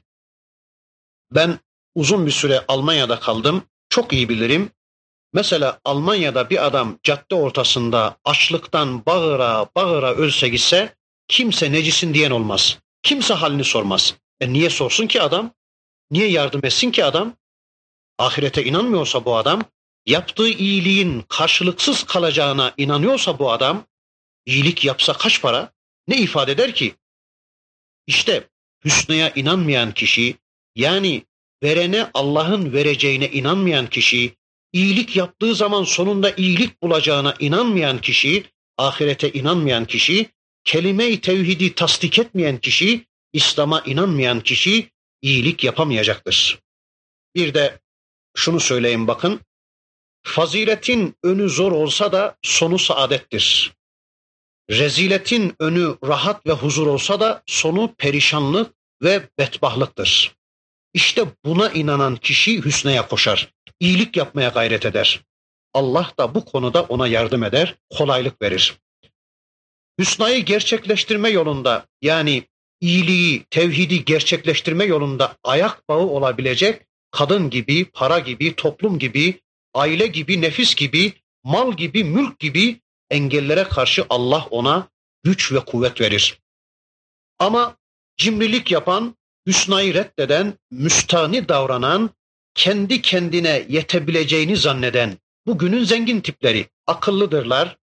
[1.32, 1.60] Ben
[1.96, 3.64] uzun bir süre Almanya'da kaldım.
[3.90, 4.70] Çok iyi bilirim.
[5.34, 10.96] Mesela Almanya'da bir adam cadde ortasında açlıktan bağıra bağıra ölse gitse
[11.28, 12.80] kimse necisin diyen olmaz.
[13.04, 14.16] Kimse halini sormaz.
[14.42, 15.52] E niye sorsun ki adam?
[16.12, 17.34] Niye yardım etsin ki adam?
[18.18, 19.64] Ahirete inanmıyorsa bu adam
[20.08, 23.86] yaptığı iyiliğin karşılıksız kalacağına inanıyorsa bu adam,
[24.46, 25.74] iyilik yapsa kaç para?
[26.08, 26.96] Ne ifade eder ki?
[28.08, 28.50] İşte
[28.86, 30.36] hüsnüye inanmayan kişi,
[30.76, 31.24] yani
[31.64, 34.36] verene Allah'ın vereceğine inanmayan kişi,
[34.74, 38.44] iyilik yaptığı zaman sonunda iyilik bulacağına inanmayan kişi,
[38.78, 40.30] ahirete inanmayan kişi,
[40.64, 44.90] kelime-i tevhidi tasdik etmeyen kişi, İslam'a inanmayan kişi
[45.22, 46.60] iyilik yapamayacaktır.
[47.36, 47.80] Bir de
[48.36, 49.40] şunu söyleyeyim bakın.
[50.28, 53.74] Faziletin önü zor olsa da sonu saadettir.
[54.70, 60.36] Reziletin önü rahat ve huzur olsa da sonu perişanlık ve betbahlıktır.
[60.94, 63.54] İşte buna inanan kişi hüsneye koşar.
[63.80, 65.22] iyilik yapmaya gayret eder.
[65.74, 68.78] Allah da bu konuda ona yardım eder, kolaylık verir.
[70.00, 72.44] Hüsnayı gerçekleştirme yolunda yani
[72.82, 79.40] iyiliği, tevhidi gerçekleştirme yolunda ayak bağı olabilecek kadın gibi, para gibi, toplum gibi,
[79.74, 84.88] aile gibi, nefis gibi, mal gibi, mülk gibi engellere karşı Allah ona
[85.24, 86.40] güç ve kuvvet verir.
[87.40, 87.78] Ama
[88.18, 89.16] cimrilik yapan,
[89.48, 92.10] hüsnayı reddeden, müstani davranan,
[92.54, 97.78] kendi kendine yetebileceğini zanneden bugünün zengin tipleri akıllıdırlar,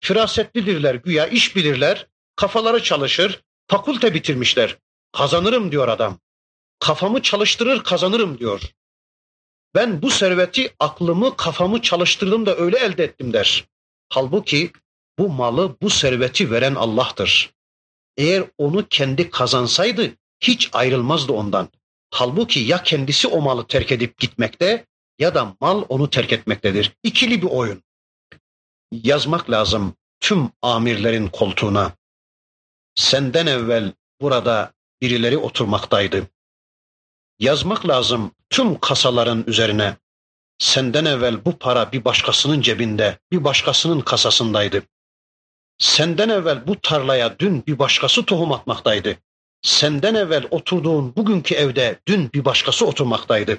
[0.00, 4.78] firasetlidirler, güya iş bilirler, kafaları çalışır, fakülte bitirmişler.
[5.12, 6.18] Kazanırım diyor adam.
[6.78, 8.60] Kafamı çalıştırır kazanırım diyor.
[9.74, 13.64] Ben bu serveti aklımı kafamı çalıştırdım da öyle elde ettim der.
[14.08, 14.72] Halbuki
[15.18, 17.54] bu malı bu serveti veren Allah'tır.
[18.16, 20.10] Eğer onu kendi kazansaydı
[20.40, 21.68] hiç ayrılmazdı ondan.
[22.10, 24.86] Halbuki ya kendisi o malı terk edip gitmekte
[25.18, 26.92] ya da mal onu terk etmektedir.
[27.02, 27.82] İkili bir oyun.
[28.92, 31.92] Yazmak lazım tüm amirlerin koltuğuna.
[32.94, 36.26] Senden evvel burada birileri oturmaktaydı.
[37.38, 39.96] Yazmak lazım tüm kasaların üzerine.
[40.58, 44.82] Senden evvel bu para bir başkasının cebinde, bir başkasının kasasındaydı.
[45.78, 49.16] Senden evvel bu tarlaya dün bir başkası tohum atmaktaydı.
[49.62, 53.58] Senden evvel oturduğun bugünkü evde dün bir başkası oturmaktaydı.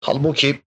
[0.00, 0.62] Halbuki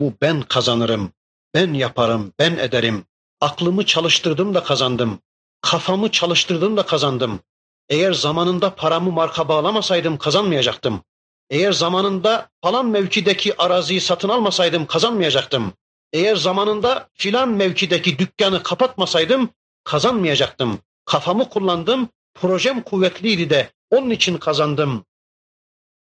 [0.00, 1.12] bu ben kazanırım,
[1.54, 3.04] ben yaparım, ben ederim.
[3.40, 5.18] Aklımı çalıştırdım da kazandım.
[5.60, 7.40] Kafamı çalıştırdım da kazandım.
[7.88, 11.02] Eğer zamanında paramı marka bağlamasaydım kazanmayacaktım.
[11.50, 15.72] Eğer zamanında falan mevkideki araziyi satın almasaydım kazanmayacaktım.
[16.12, 19.50] Eğer zamanında filan mevkideki dükkanı kapatmasaydım
[19.84, 20.78] kazanmayacaktım.
[21.04, 25.04] Kafamı kullandım, projem kuvvetliydi de onun için kazandım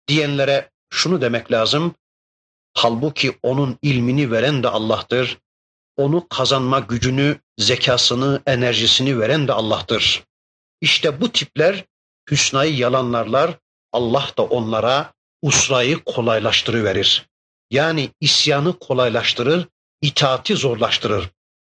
[0.09, 1.95] diyenlere şunu demek lazım.
[2.75, 5.39] Halbuki onun ilmini veren de Allah'tır.
[5.97, 10.25] Onu kazanma gücünü, zekasını, enerjisini veren de Allah'tır.
[10.81, 11.85] İşte bu tipler
[12.31, 13.59] hüsnayı yalanlarlar.
[13.93, 15.13] Allah da onlara
[15.43, 17.27] usrayı kolaylaştırıverir.
[17.71, 19.69] Yani isyanı kolaylaştırır,
[20.01, 21.31] itaati zorlaştırır.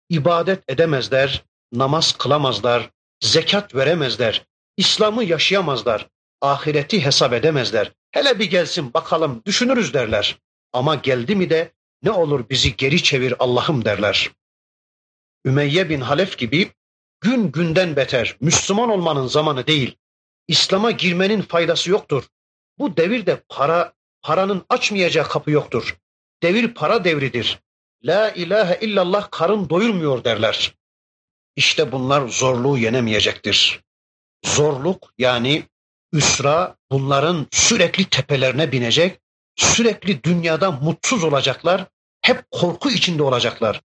[0.10, 2.90] İbadet edemezler, namaz kılamazlar,
[3.24, 4.46] zekat veremezler,
[4.78, 6.08] İslam'ı yaşayamazlar,
[6.42, 7.92] ahireti hesap edemezler.
[8.12, 10.38] Hele bir gelsin bakalım düşünürüz derler.
[10.74, 11.72] Ama geldi mi de
[12.04, 14.32] ne olur bizi geri çevir Allah'ım derler.
[15.46, 16.72] Ümeyye bin Halef gibi
[17.22, 19.98] gün günden beter Müslüman olmanın zamanı değil.
[20.48, 22.24] İslam'a girmenin faydası yoktur.
[22.80, 25.98] Bu devirde para paranın açmayacağı kapı yoktur.
[26.44, 27.60] Devir para devridir.
[28.04, 30.76] La ilahe illallah karın doyurmuyor derler.
[31.56, 33.82] İşte bunlar zorluğu yenemeyecektir.
[34.46, 35.64] Zorluk yani
[36.14, 39.20] üsra bunların sürekli tepelerine binecek,
[39.56, 41.86] sürekli dünyada mutsuz olacaklar,
[42.22, 43.82] hep korku içinde olacaklar.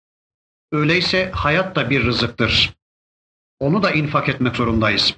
[0.72, 2.74] Öyleyse hayat da bir rızıktır.
[3.62, 5.16] Onu da infak etmek zorundayız.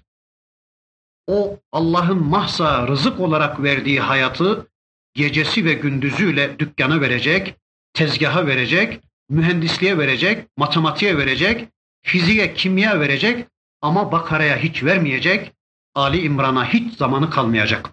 [1.27, 4.69] O Allah'ın mahsa rızık olarak verdiği hayatı
[5.15, 7.57] gecesi ve gündüzüyle dükkana verecek,
[7.95, 11.69] tezgaha verecek, mühendisliğe verecek, matematiğe verecek,
[12.03, 13.49] fiziğe, kimya verecek
[13.81, 15.53] ama Bakara'ya hiç vermeyecek,
[15.95, 17.91] Ali İmran'a hiç zamanı kalmayacak.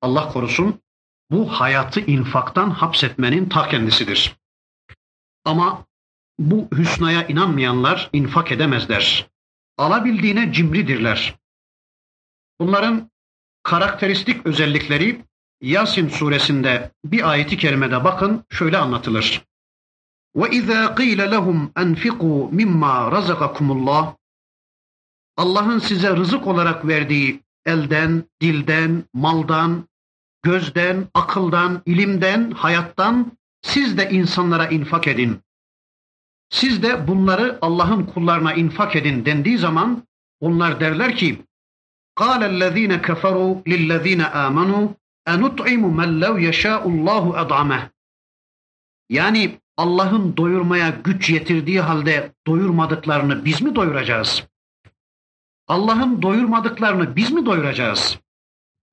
[0.00, 0.80] Allah korusun
[1.30, 4.36] bu hayatı infaktan hapsetmenin ta kendisidir.
[5.44, 5.86] Ama
[6.38, 9.31] bu hüsnaya inanmayanlar infak edemezler
[9.77, 11.35] Alabildiğine cimridirler.
[12.59, 13.11] Bunların
[13.63, 15.21] karakteristik özellikleri
[15.61, 19.47] Yasin suresinde bir ayeti kerimede bakın şöyle anlatılır.
[20.35, 24.15] وَإِذَا قِيلَ لَهُمْ أَنْفِقُوا مِمَّا رَزَقَكُمُ اللّٰهِ
[25.37, 29.87] Allah'ın size rızık olarak verdiği elden, dilden, maldan,
[30.43, 33.31] gözden, akıldan, ilimden, hayattan
[33.61, 35.39] siz de insanlara infak edin.
[36.51, 40.03] Siz de bunları Allah'ın kullarına infak edin dendiği zaman
[40.39, 41.41] onlar derler ki
[42.23, 44.85] قال الذين كفروا للذين آمنوا
[45.33, 47.89] أنطعم من لو يشاء الله أطعمه
[49.09, 54.47] Yani Allah'ın doyurmaya güç yetirdiği halde doyurmadıklarını biz mi doyuracağız?
[55.67, 58.19] Allah'ın doyurmadıklarını biz mi doyuracağız?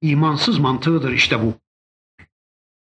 [0.02, 1.54] İmansız mantığıdır işte bu.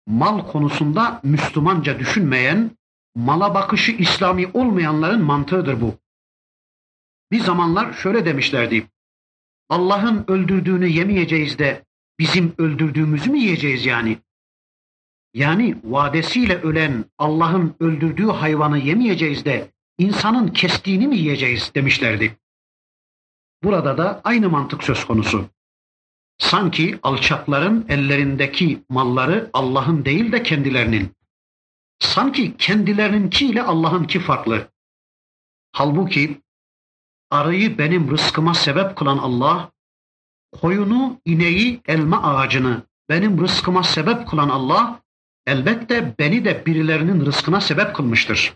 [0.07, 2.71] mal konusunda Müslümanca düşünmeyen,
[3.14, 5.94] mala bakışı İslami olmayanların mantığıdır bu.
[7.32, 8.86] Bir zamanlar şöyle demişlerdi.
[9.68, 11.84] Allah'ın öldürdüğünü yemeyeceğiz de
[12.18, 14.18] bizim öldürdüğümüzü mü yiyeceğiz yani?
[15.34, 22.36] Yani vadesiyle ölen Allah'ın öldürdüğü hayvanı yemeyeceğiz de insanın kestiğini mi yiyeceğiz demişlerdi.
[23.62, 25.48] Burada da aynı mantık söz konusu.
[26.38, 31.10] Sanki alçakların ellerindeki malları Allah'ın değil de kendilerinin.
[32.02, 34.68] Sanki kendilerininkiyle Allah'ınki farklı.
[35.72, 36.40] Halbuki
[37.30, 39.70] arıyı benim rızkıma sebep kılan Allah,
[40.60, 45.00] koyunu, ineği, elma ağacını benim rızkıma sebep kılan Allah,
[45.46, 48.54] elbette beni de birilerinin rızkına sebep kılmıştır.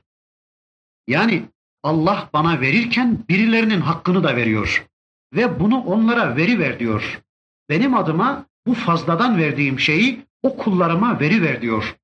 [1.08, 1.48] Yani
[1.82, 4.86] Allah bana verirken birilerinin hakkını da veriyor
[5.34, 7.22] ve bunu onlara veri ver diyor.
[7.68, 11.96] Benim adıma bu fazladan verdiğim şeyi o kullarıma veri ver diyor.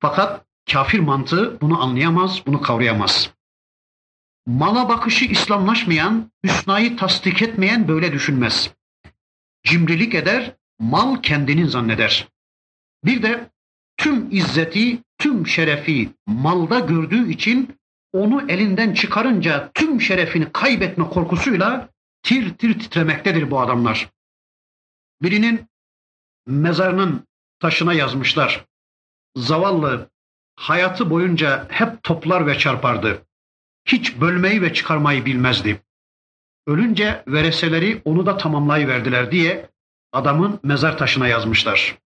[0.00, 3.30] Fakat kafir mantığı bunu anlayamaz, bunu kavrayamaz.
[4.46, 8.70] Mala bakışı İslamlaşmayan, hüsnayı tasdik etmeyen böyle düşünmez.
[9.64, 12.28] Cimrilik eder, mal kendinin zanneder.
[13.04, 13.50] Bir de
[13.96, 17.76] tüm izzeti, tüm şerefi malda gördüğü için
[18.12, 21.88] onu elinden çıkarınca tüm şerefini kaybetme korkusuyla
[22.22, 24.10] tir tir titremektedir bu adamlar.
[25.22, 25.66] Birinin
[26.46, 27.26] mezarının
[27.60, 28.64] taşına yazmışlar.
[29.36, 30.10] Zavallı
[30.56, 33.22] hayatı boyunca hep toplar ve çarpardı.
[33.84, 35.80] Hiç bölmeyi ve çıkarmayı bilmezdi.
[36.66, 39.70] Ölünce vereseleri onu da tamamlayıverdiler diye
[40.12, 41.98] adamın mezar taşına yazmışlar.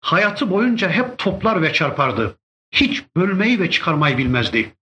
[0.00, 2.38] Hayatı boyunca hep toplar ve çarpardı.
[2.70, 4.74] Hiç bölmeyi ve çıkarmayı bilmezdi.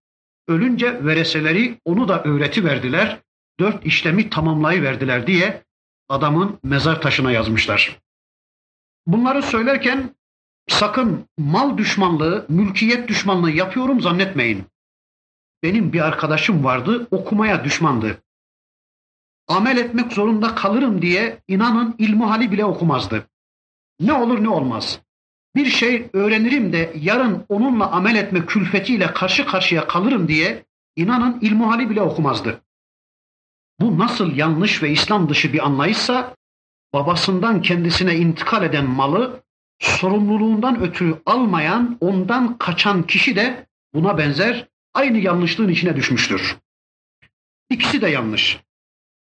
[0.48, 3.18] Ölünce vereseleri onu da öğreti verdiler,
[3.60, 5.64] dört işlemi tamamlayıverdiler diye
[6.08, 7.98] adamın mezar taşına yazmışlar.
[9.06, 10.14] Bunları söylerken
[10.68, 14.64] sakın mal düşmanlığı, mülkiyet düşmanlığı yapıyorum zannetmeyin.
[15.62, 18.22] Benim bir arkadaşım vardı, okumaya düşmandı.
[19.48, 23.26] Amel etmek zorunda kalırım diye inanın ilmuhali bile okumazdı.
[24.00, 25.00] Ne olur ne olmaz.
[25.56, 30.64] Bir şey öğrenirim de yarın onunla amel etme külfetiyle karşı karşıya kalırım diye
[30.96, 32.60] inanın ilmuhali bile okumazdı.
[33.80, 36.34] Bu nasıl yanlış ve İslam dışı bir anlayışsa
[36.92, 39.42] babasından kendisine intikal eden malı
[39.78, 46.56] sorumluluğundan ötürü almayan, ondan kaçan kişi de buna benzer aynı yanlışlığın içine düşmüştür.
[47.70, 48.60] İkisi de yanlış.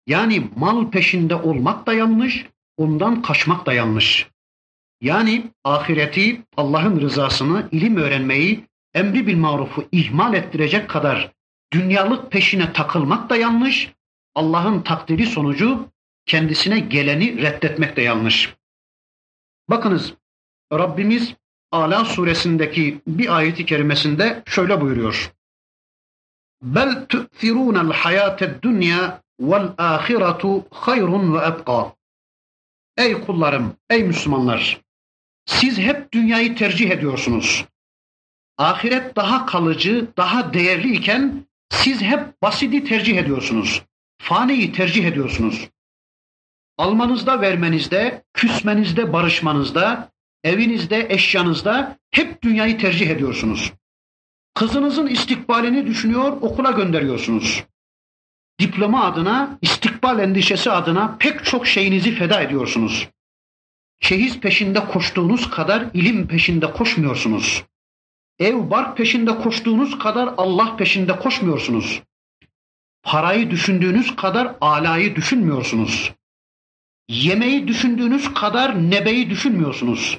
[0.07, 4.29] Yani mal peşinde olmak da yanlış, ondan kaçmak da yanlış.
[5.01, 11.33] Yani ahireti, Allah'ın rızasını, ilim öğrenmeyi, emri bil marufu ihmal ettirecek kadar
[11.73, 13.93] dünyalık peşine takılmak da yanlış.
[14.35, 15.89] Allah'ın takdiri sonucu
[16.27, 18.55] kendisine geleni reddetmek de yanlış.
[19.71, 20.15] Bakınız
[20.73, 21.35] Rabbimiz
[21.73, 25.33] Ala suresindeki bir ayeti kerimesinde şöyle buyuruyor.
[26.63, 31.93] Bel tu'thirûnel hayâted dünya vel âhiretu hayrun ve ebqa.
[32.97, 34.81] Ey kullarım, ey Müslümanlar,
[35.47, 37.67] siz hep dünyayı tercih ediyorsunuz.
[38.59, 43.83] Ahiret daha kalıcı, daha değerli iken siz hep basiti tercih ediyorsunuz.
[44.21, 45.69] Faniyi tercih ediyorsunuz.
[46.79, 50.11] Almanızda, vermenizde, küsmenizde, barışmanızda,
[50.45, 53.73] evinizde, eşyanızda hep dünyayı tercih ediyorsunuz.
[54.55, 57.65] Kızınızın istikbalini düşünüyor, okula gönderiyorsunuz.
[58.61, 63.09] Diploma adına, istikbal endişesi adına pek çok şeyinizi feda ediyorsunuz.
[64.01, 67.65] Çeyiz peşinde koştuğunuz kadar ilim peşinde koşmuyorsunuz.
[68.39, 72.03] Ev bark peşinde koştuğunuz kadar Allah peşinde koşmuyorsunuz.
[73.03, 76.13] Parayı düşündüğünüz kadar alayı düşünmüyorsunuz.
[77.09, 80.19] Yemeği düşündüğünüz kadar nebeyi düşünmüyorsunuz.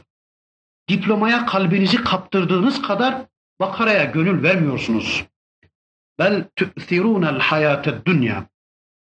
[0.90, 3.26] Diplomaya kalbinizi kaptırdığınız kadar
[3.60, 5.26] bakaraya gönül vermiyorsunuz.
[6.20, 8.46] Bel tu'thirûnel hayâted dünya.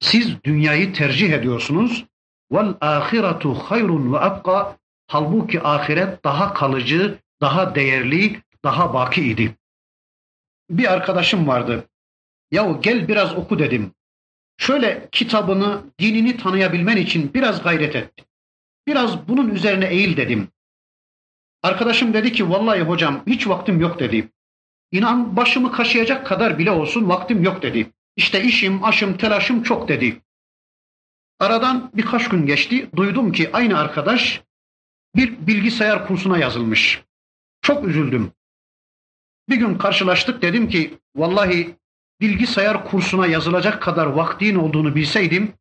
[0.00, 2.04] Siz dünyayı tercih ediyorsunuz.
[2.52, 4.76] Vel ahiretu hayrun ve abqa.
[5.06, 9.56] Halbuki ahiret daha kalıcı, daha değerli, daha baki idi.
[10.70, 11.88] Bir arkadaşım vardı.
[12.50, 13.92] Yahu gel biraz oku dedim.
[14.56, 18.12] Şöyle kitabını, dinini tanıyabilmen için biraz gayret et.
[18.86, 20.48] Biraz bunun üzerine eğil dedim.
[21.62, 24.28] Arkadaşım dedi ki vallahi hocam hiç vaktim yok dedi.
[24.92, 27.90] İnan başımı kaşıyacak kadar bile olsun vaktim yok dedi.
[28.16, 30.20] İşte işim, aşım, telaşım çok dedi.
[31.38, 32.90] Aradan birkaç gün geçti.
[32.96, 34.42] Duydum ki aynı arkadaş
[35.16, 37.02] bir bilgisayar kursuna yazılmış.
[37.62, 38.32] Çok üzüldüm.
[39.48, 41.76] Bir gün karşılaştık dedim ki vallahi
[42.20, 45.52] bilgisayar kursuna yazılacak kadar vaktin olduğunu bilseydim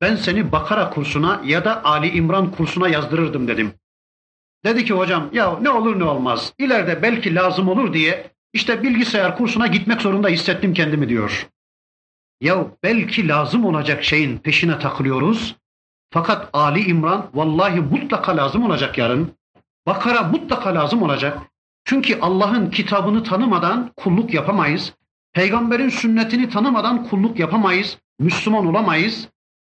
[0.00, 3.74] ben seni Bakara kursuna ya da Ali İmran kursuna yazdırırdım dedim.
[4.66, 6.52] Dedi ki hocam ya ne olur ne olmaz.
[6.58, 11.48] İleride belki lazım olur diye işte bilgisayar kursuna gitmek zorunda hissettim kendimi diyor.
[12.40, 15.56] Ya belki lazım olacak şeyin peşine takılıyoruz.
[16.10, 19.32] Fakat Ali İmran vallahi mutlaka lazım olacak yarın.
[19.86, 21.38] Bakara mutlaka lazım olacak.
[21.84, 24.92] Çünkü Allah'ın kitabını tanımadan kulluk yapamayız.
[25.32, 27.98] Peygamberin sünnetini tanımadan kulluk yapamayız.
[28.18, 29.28] Müslüman olamayız.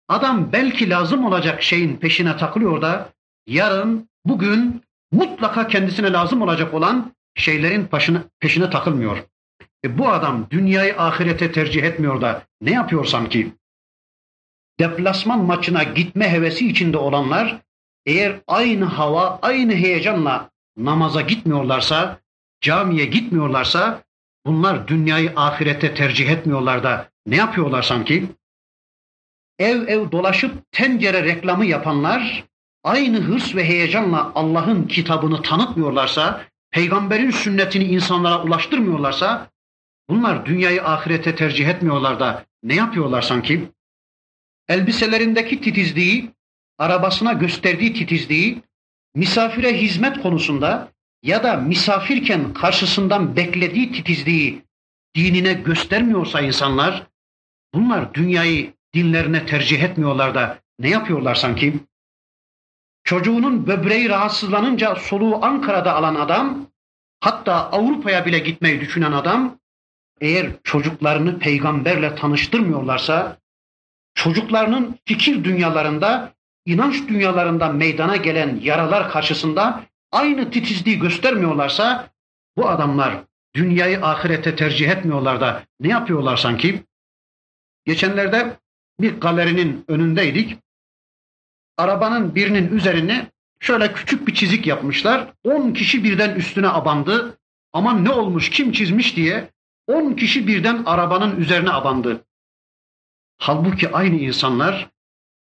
[0.08, 3.10] Adam belki lazım olacak şeyin peşine takılıyor da
[3.48, 9.17] yarın, bugün mutlaka kendisine lazım olacak olan şeylerin peşine, peşine takılmıyor.
[9.86, 13.53] E bu adam dünyayı ahirete tercih etmiyor da ne yapıyor sanki?
[14.80, 17.61] Deplasman maçına gitme hevesi içinde olanlar
[18.05, 22.19] eğer aynı hava, aynı heyecanla namaza gitmiyorlarsa,
[22.61, 24.03] camiye gitmiyorlarsa
[24.45, 28.26] bunlar dünyayı ahirete tercih etmiyorlar da ne yapıyorlar sanki?
[29.59, 32.43] Ev ev dolaşıp tencere reklamı yapanlar
[32.84, 39.49] aynı hırs ve heyecanla Allah'ın kitabını tanıtmıyorlarsa, peygamberin sünnetini insanlara ulaştırmıyorlarsa
[40.09, 43.69] bunlar dünyayı ahirete tercih etmiyorlar da ne yapıyorlar sanki?
[44.67, 46.32] Elbiselerindeki titizliği,
[46.77, 48.61] arabasına gösterdiği titizliği,
[49.15, 50.91] misafire hizmet konusunda
[51.23, 54.61] ya da misafirken karşısından beklediği titizliği
[55.15, 57.07] dinine göstermiyorsa insanlar,
[57.73, 61.73] bunlar dünyayı dinlerine tercih etmiyorlar da ne yapıyorlar sanki?
[63.04, 66.68] Çocuğunun böbreği rahatsızlanınca soluğu Ankara'da alan adam,
[67.20, 69.58] hatta Avrupa'ya bile gitmeyi düşünen adam,
[70.22, 73.38] eğer çocuklarını peygamberle tanıştırmıyorlarsa,
[74.16, 76.34] çocuklarının fikir dünyalarında,
[76.66, 82.10] inanç dünyalarında meydana gelen yaralar karşısında aynı titizliği göstermiyorlarsa,
[82.58, 83.24] bu adamlar
[83.56, 86.84] dünyayı ahirete tercih etmiyorlar da ne yapıyorlar sanki?
[87.86, 88.58] Geçenlerde
[88.99, 90.58] bir galerinin önündeydik.
[91.82, 93.27] Arabanın birinin üzerine
[93.59, 95.34] şöyle küçük bir çizik yapmışlar.
[95.43, 97.38] 10 kişi birden üstüne abandı.
[97.73, 99.49] Aman ne olmuş, kim çizmiş diye
[99.88, 102.25] 10 kişi birden arabanın üzerine abandı.
[103.38, 104.89] Halbuki aynı insanlar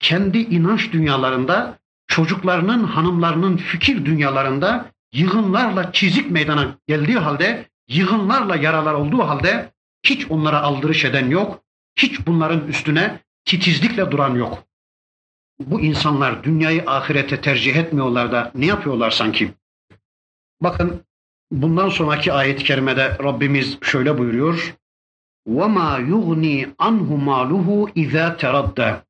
[0.01, 9.23] kendi inanç dünyalarında, çocuklarının, hanımlarının fikir dünyalarında yığınlarla çizik meydana geldiği halde, yığınlarla yaralar olduğu
[9.23, 9.73] halde
[10.03, 11.63] hiç onlara aldırış eden yok.
[11.97, 14.72] Hiç bunların üstüne titizlikle duran yok
[15.62, 19.54] Bu insanlar dünyayı ahirete tercih etmiyorlar da ne yapıyorlar sanki?
[20.62, 21.02] Bakın
[21.52, 24.76] bundan sonraki ayet-i kerimede Rabbimiz şöyle buyuruyor.
[25.48, 29.02] وَمَا يُغْنِي عَنْهُ مَالُهُ اِذَا تَرَدَّ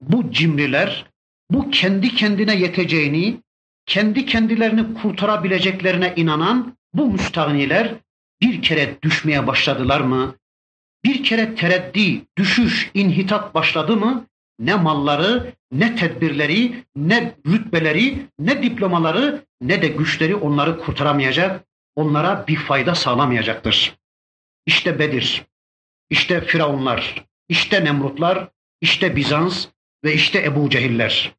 [0.00, 1.06] Bu cimriler,
[1.50, 3.40] bu kendi kendine yeteceğini,
[3.86, 7.94] kendi kendilerini kurtarabileceklerine inanan bu müstahniler
[8.40, 10.34] bir kere düşmeye başladılar mı?
[11.04, 14.26] Bir kere tereddi, düşüş, inhitat başladı mı?
[14.59, 21.63] Ne malları, ne tedbirleri, ne rütbeleri, ne diplomaları, ne de güçleri onları kurtaramayacak,
[21.95, 23.95] onlara bir fayda sağlamayacaktır.
[24.65, 25.45] İşte Bedir,
[26.09, 28.49] işte Firavunlar, işte Nemrutlar,
[28.81, 29.67] işte Bizans
[30.03, 31.33] ve işte Ebu Cehiller.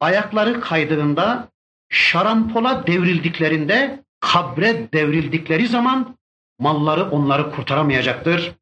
[0.00, 1.48] Ayakları kaydığında,
[1.88, 6.18] şarampola devrildiklerinde, kabre devrildikleri zaman
[6.58, 8.52] malları onları kurtaramayacaktır.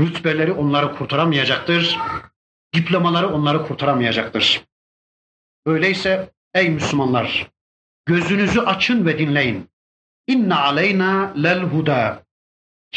[0.00, 1.98] Rütbeleri onları kurtaramayacaktır.
[2.74, 4.64] Diplomaları onları kurtaramayacaktır.
[5.66, 7.50] Öyleyse ey Müslümanlar
[8.06, 9.68] gözünüzü açın ve dinleyin.
[10.26, 12.22] İnne aleyna lel huda.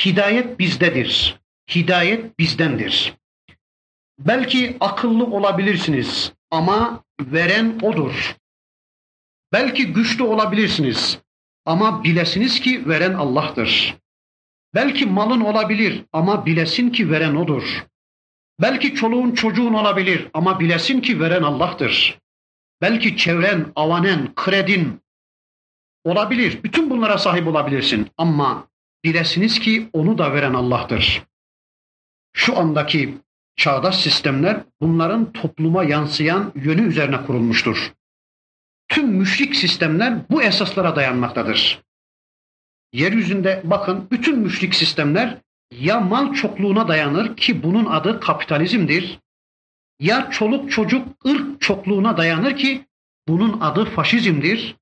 [0.06, 1.40] Hidayet bizdedir.
[1.76, 3.14] Hidayet bizdendir.
[4.20, 8.36] Belki akıllı olabilirsiniz ama veren odur.
[9.54, 11.20] Belki güçlü olabilirsiniz
[11.66, 13.96] ama bilesiniz ki veren Allah'tır.
[14.76, 17.86] Belki malın olabilir ama bilesin ki veren odur.
[18.62, 22.20] Belki çoluğun çocuğun olabilir ama bilesin ki veren Allah'tır.
[22.82, 25.02] Belki çevren, avanen, kredin
[26.04, 26.64] olabilir.
[26.64, 28.68] Bütün bunlara sahip olabilirsin ama
[29.04, 31.24] bilesiniz ki onu da veren Allah'tır.
[32.34, 33.18] Şu andaki
[33.56, 37.94] çağdaş sistemler bunların topluma yansıyan yönü üzerine kurulmuştur.
[38.88, 41.82] Tüm müşrik sistemler bu esaslara dayanmaktadır.
[42.94, 45.38] Yeryüzünde bakın bütün müşrik sistemler
[45.72, 49.20] ya mal çokluğuna dayanır ki bunun adı kapitalizmdir.
[50.00, 52.86] Ya çoluk çocuk ırk çokluğuna dayanır ki
[53.28, 54.76] bunun adı faşizmdir.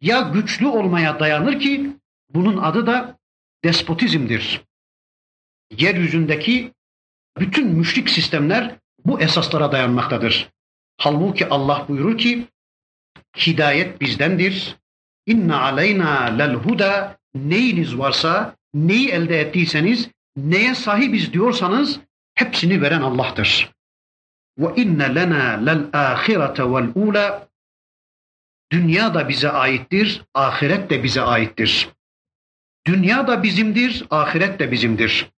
[0.00, 1.96] Ya güçlü olmaya dayanır ki
[2.30, 3.18] bunun adı da
[3.64, 4.60] despotizmdir.
[5.78, 6.72] Yeryüzündeki
[7.38, 10.48] bütün müşrik sistemler bu esaslara dayanmaktadır.
[10.96, 12.46] Halbuki Allah buyurur ki
[13.36, 14.76] hidayet bizdendir.
[15.26, 20.10] İnne aleyna lel huda neyiniz varsa, neyi elde ettiyseniz,
[20.44, 22.00] neye sahibiz diyorsanız
[22.34, 23.70] hepsini veren Allah'tır.
[24.58, 27.50] Ve inne lena lel ahirete vel ula
[28.72, 31.88] Dünya da bize aittir, ahiret de bize aittir.
[32.86, 35.30] Dünya da bizimdir, ahiret de bizimdir.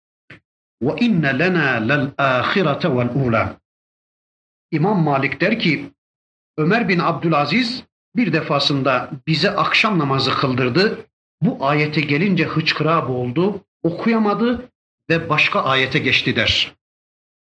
[0.83, 3.57] Ve inne lena lel ahirete vel ula.
[4.71, 5.91] İmam Malik der ki
[6.57, 7.85] Ömer bin Abdülaziz
[8.17, 11.07] bir defasında bize akşam namazı kıldırdı.
[11.41, 14.69] Bu ayete gelince hıçkıra boğuldu, okuyamadı
[15.11, 16.75] ve başka ayete geçti der.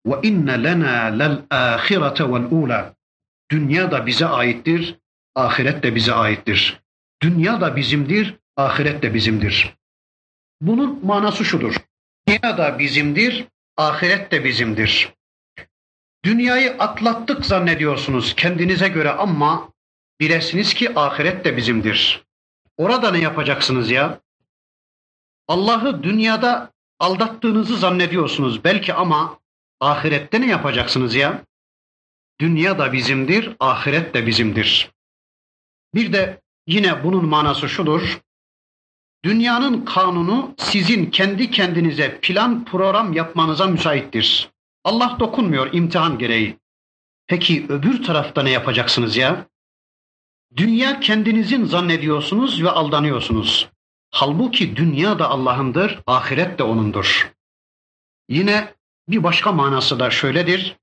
[0.06, 2.95] Ve inne lena lel ahirete vel ula.
[3.51, 4.95] Dünya da bize aittir,
[5.36, 6.82] ahiret de bize aittir.
[7.22, 9.76] Dünya da bizimdir, ahiret de bizimdir.
[10.62, 11.76] Bunun manası şudur.
[12.28, 13.47] Dünya da bizimdir,
[13.78, 15.14] ahiret de bizimdir.
[16.26, 19.70] Dünyayı atlattık zannediyorsunuz kendinize göre ama
[20.20, 22.26] bilesiniz ki ahiret de bizimdir.
[22.78, 24.20] Orada ne yapacaksınız ya?
[25.47, 29.39] Allah'ı dünyada aldattığınızı zannediyorsunuz belki ama
[29.79, 31.45] ahirette ne yapacaksınız ya?
[32.39, 34.91] Dünya da bizimdir, ahiret de bizimdir.
[35.93, 38.21] Bir de yine bunun manası şudur.
[39.25, 44.49] Dünyanın kanunu sizin kendi kendinize plan program yapmanıza müsaittir.
[44.83, 46.57] Allah dokunmuyor imtihan gereği.
[47.27, 49.47] Peki öbür tarafta ne yapacaksınız ya?
[50.57, 53.69] Dünya kendinizin zannediyorsunuz ve aldanıyorsunuz.
[54.16, 57.32] Halbuki dünya da Allah'ındır, ahiret de O'nundur.
[58.30, 58.74] Yine
[59.09, 60.78] bir başka manası da şöyledir.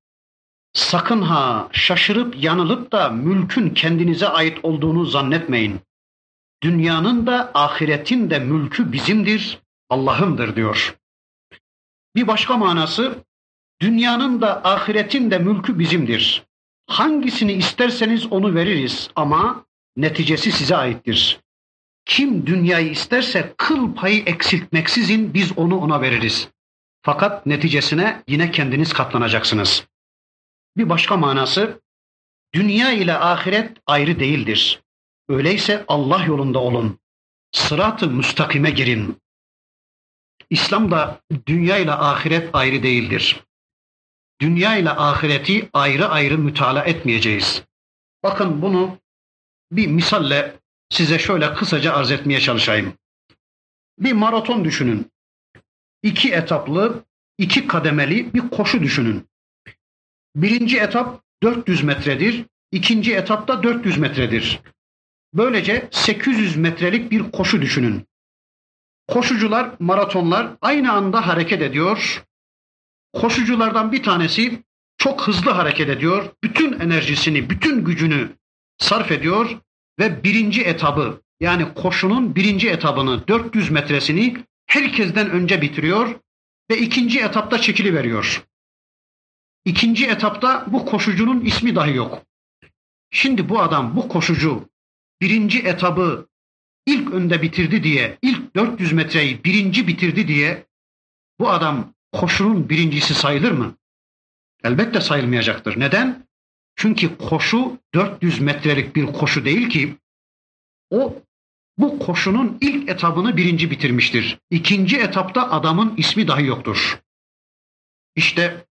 [0.72, 5.80] Sakın ha şaşırıp yanılıp da mülkün kendinize ait olduğunu zannetmeyin.
[6.62, 9.58] Dünyanın da ahiretin de mülkü bizimdir,
[9.90, 10.96] Allah'ındır diyor.
[12.16, 13.14] Bir başka manası
[13.80, 16.42] dünyanın da ahiretin de mülkü bizimdir.
[16.86, 19.64] Hangisini isterseniz onu veririz ama
[19.96, 21.41] neticesi size aittir.
[22.04, 26.48] Kim dünyayı isterse kıl payı eksiltmeksizin biz onu ona veririz.
[27.02, 29.86] Fakat neticesine yine kendiniz katlanacaksınız.
[30.76, 31.80] Bir başka manası
[32.54, 34.82] dünya ile ahiret ayrı değildir.
[35.28, 36.98] Öyleyse Allah yolunda olun.
[37.52, 39.16] Sırat-ı müstakime girin.
[40.50, 43.44] İslam'da dünya ile ahiret ayrı değildir.
[44.40, 47.62] Dünya ile ahireti ayrı ayrı mütala etmeyeceğiz.
[48.22, 48.98] Bakın bunu
[49.72, 50.61] bir misalle
[50.92, 52.94] size şöyle kısaca arz etmeye çalışayım.
[53.98, 55.10] Bir maraton düşünün.
[56.02, 57.04] İki etaplı,
[57.38, 59.26] iki kademeli bir koşu düşünün.
[60.36, 64.60] Birinci etap 400 metredir, ikinci etapta 400 metredir.
[65.34, 68.06] Böylece 800 metrelik bir koşu düşünün.
[69.08, 72.24] Koşucular, maratonlar aynı anda hareket ediyor.
[73.12, 74.62] Koşuculardan bir tanesi
[74.98, 76.32] çok hızlı hareket ediyor.
[76.44, 78.36] Bütün enerjisini, bütün gücünü
[78.78, 79.58] sarf ediyor
[79.98, 86.20] ve birinci etabı yani koşunun birinci etabını 400 metresini herkesten önce bitiriyor
[86.70, 88.44] ve ikinci etapta çekili veriyor.
[89.64, 92.22] İkinci etapta bu koşucunun ismi dahi yok.
[93.10, 94.68] Şimdi bu adam, bu koşucu
[95.20, 96.28] birinci etabı
[96.86, 100.66] ilk önde bitirdi diye, ilk 400 metreyi birinci bitirdi diye
[101.40, 103.76] bu adam koşunun birincisi sayılır mı?
[104.64, 105.80] Elbette sayılmayacaktır.
[105.80, 106.26] Neden?
[106.76, 109.96] Çünkü koşu 400 metrelik bir koşu değil ki
[110.90, 111.22] o
[111.78, 114.38] bu koşunun ilk etabını birinci bitirmiştir.
[114.50, 117.00] İkinci etapta adamın ismi dahi yoktur.
[118.16, 118.66] İşte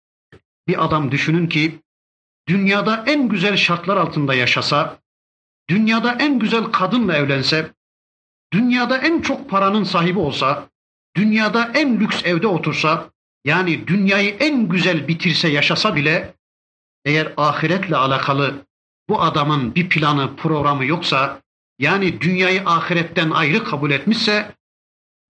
[0.68, 1.80] bir adam düşünün ki
[2.48, 5.00] dünyada en güzel şartlar altında yaşasa,
[5.70, 7.72] dünyada en güzel kadınla evlense,
[8.54, 10.70] dünyada en çok paranın sahibi olsa,
[11.16, 13.10] dünyada en lüks evde otursa,
[13.46, 16.34] yani dünyayı en güzel bitirse yaşasa bile
[17.06, 18.66] eğer ahiretle alakalı
[19.10, 21.42] bu adamın bir planı, programı yoksa,
[21.80, 24.56] yani dünyayı ahiretten ayrı kabul etmişse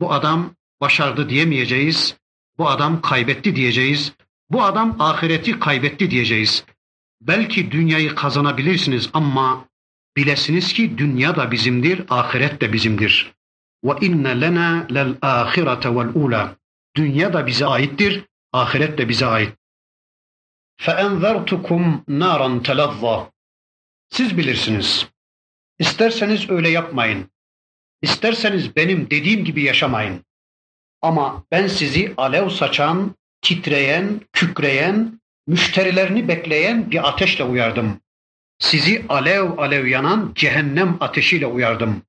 [0.02, 2.16] bu adam başardı diyemeyeceğiz.
[2.58, 4.14] Bu adam kaybetti diyeceğiz.
[4.50, 6.66] Bu adam ahireti kaybetti diyeceğiz.
[7.22, 9.66] Belki dünyayı kazanabilirsiniz ama
[10.18, 13.34] bilesiniz ki dünya da bizimdir, ahiret de bizimdir.
[13.84, 16.56] Ve inne lena lel ahirete vel ula.
[16.96, 19.54] Dünya da bize aittir, ahiret de bize ait.
[20.88, 23.32] Enzertukum naran telazza.
[24.10, 25.08] Siz bilirsiniz.
[25.80, 27.32] İsterseniz öyle yapmayın.
[28.02, 30.26] İsterseniz benim dediğim gibi yaşamayın.
[31.02, 38.02] Ama ben sizi alev saçan, titreyen, kükreyen, müşterilerini bekleyen bir ateşle uyardım.
[38.60, 42.02] Sizi alev alev yanan cehennem ateşiyle uyardım.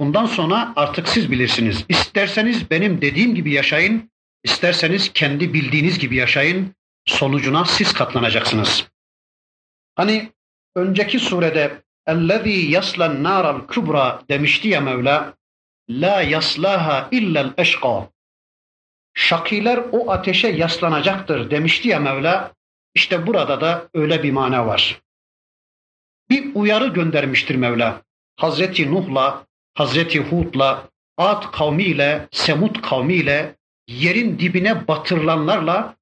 [0.00, 1.84] Bundan sonra artık siz bilirsiniz.
[1.88, 4.10] İsterseniz benim dediğim gibi yaşayın,
[4.44, 6.74] isterseniz kendi bildiğiniz gibi yaşayın
[7.05, 8.87] Sonucuna siz katlanacaksınız.
[9.95, 10.31] Hani
[10.75, 15.33] önceki surede اَلَّذ۪ي يَصْلَ النَّارَ الْكُبْرَى demişti ya Mevla,
[15.89, 18.09] la yaslaha illel eşqa.
[19.13, 22.53] Şakiler o ateşe yaslanacaktır demişti ya Mevla.
[22.95, 25.01] İşte burada da öyle bir mana var.
[26.29, 28.01] Bir uyarı göndermiştir Mevla.
[28.35, 33.55] Hazreti Nuh'la, Hazreti Hud'la, Ad kavmiyle, Semud kavmiyle,
[33.87, 35.95] yerin dibine batırılanlarla,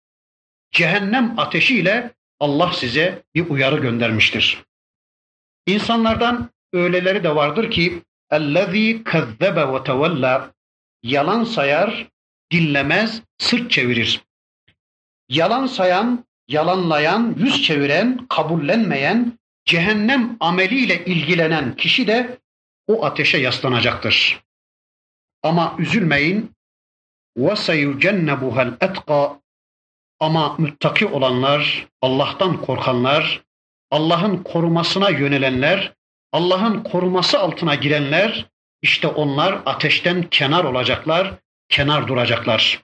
[0.71, 4.63] cehennem ateşiyle Allah size bir uyarı göndermiştir.
[5.67, 10.49] İnsanlardan öyleleri de vardır ki اَلَّذ۪ي كَذَّبَ وَتَوَلَّى
[11.03, 12.07] Yalan sayar,
[12.51, 14.21] dinlemez, sırt çevirir.
[15.29, 22.39] Yalan sayan, yalanlayan, yüz çeviren, kabullenmeyen, cehennem ameliyle ilgilenen kişi de
[22.87, 24.43] o ateşe yaslanacaktır.
[25.43, 26.55] Ama üzülmeyin.
[27.37, 29.39] وَسَيُجَنَّبُهَا الْاَتْقَى
[30.19, 33.41] Ama müttaki olanlar, Allah'tan korkanlar,
[33.91, 35.93] Allah'ın korumasına yönelenler,
[36.31, 38.45] Allah'ın koruması altına girenler,
[38.81, 41.33] işte onlar ateşten kenar olacaklar,
[41.69, 42.81] kenar duracaklar.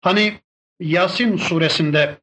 [0.00, 0.40] Hani
[0.80, 2.18] Yasin suresinde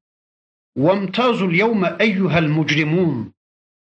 [0.78, 3.32] وَمْتَازُ الْيَوْمَ اَيُّهَا الْمُجْرِمُونَ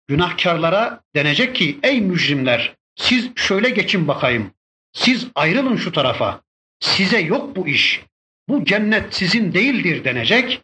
[0.09, 4.53] Günahkarlara denecek ki ey mücrimler siz şöyle geçin bakayım.
[4.93, 6.41] Siz ayrılın şu tarafa.
[6.81, 8.05] Size yok bu iş.
[8.49, 10.62] Bu cennet sizin değildir denecek.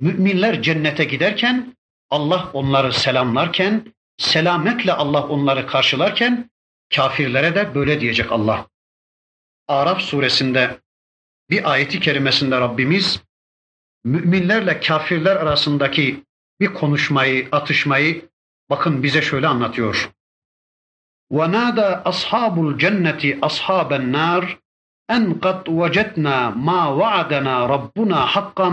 [0.00, 1.76] Müminler cennete giderken
[2.10, 6.50] Allah onları selamlarken, selametle Allah onları karşılarken
[6.94, 8.68] kafirlere de böyle diyecek Allah.
[9.68, 10.80] Araf suresinde
[11.50, 13.22] bir ayeti kerimesinde Rabbimiz
[14.04, 16.24] müminlerle kafirler arasındaki
[16.60, 18.28] bir konuşmayı, atışmayı
[18.70, 20.10] bakın bize şöyle anlatıyor.
[21.30, 24.56] وَنَادَى أَصْحَابُ الْجَنَّةِ أَصْحَابَ النَّارِ
[25.10, 28.70] أَنْ قَدْ وَجَدْنَا مَا وَعَدَنَا رَبُّنَا حَقًّا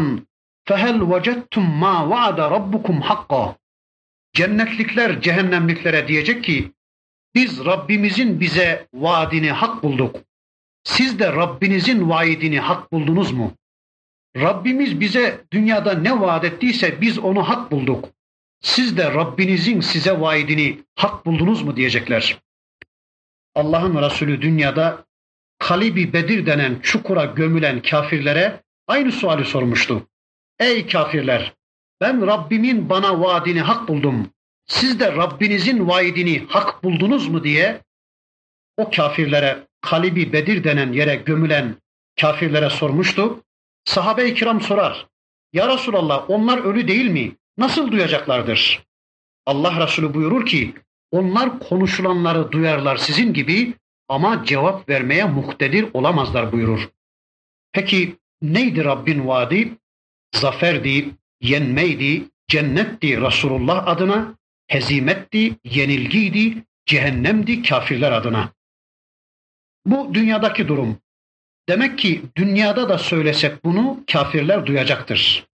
[0.67, 3.55] فَهَلْ وَجَدْتُمْ مَا وَعَدَ رَبُّكُمْ حَقًّا
[4.33, 6.71] Cennetlikler cehennemliklere diyecek ki
[7.35, 10.15] biz Rabbimizin bize vaadini hak bulduk.
[10.83, 13.51] Siz de Rabbinizin vaidini hak buldunuz mu?
[14.37, 18.09] Rabbimiz bize dünyada ne vaat ettiyse biz onu hak bulduk.
[18.61, 22.37] Siz de Rabbinizin size vaidini hak buldunuz mu diyecekler.
[23.55, 25.04] Allah'ın Resulü dünyada
[25.58, 30.06] Kalibi Bedir denen çukura gömülen kafirlere aynı suali sormuştu.
[30.58, 31.52] Ey kafirler!
[32.00, 34.30] Ben Rabbimin bana vaadini hak buldum.
[34.66, 37.80] Siz de Rabbinizin vaidini hak buldunuz mu diye
[38.76, 41.76] o kafirlere Kalibi Bedir denen yere gömülen
[42.20, 43.42] kafirlere sormuştu.
[43.84, 45.06] Sahabe-i kiram sorar.
[45.52, 47.36] Ya Resulallah onlar ölü değil mi?
[47.58, 48.82] Nasıl duyacaklardır?
[49.46, 50.74] Allah Resulü buyurur ki
[51.10, 53.74] onlar konuşulanları duyarlar sizin gibi
[54.08, 56.88] ama cevap vermeye muhtedir olamazlar buyurur.
[57.72, 59.78] Peki neydi Rabbin vaadi?
[60.34, 64.34] Zaferdi, yenmeydi, cennetti Resulullah adına,
[64.66, 68.52] hezimetti, yenilgiydi, cehennemdi kafirler adına.
[69.86, 70.98] Bu dünyadaki durum.
[71.68, 75.46] Demek ki dünyada da söylesek bunu kafirler duyacaktır.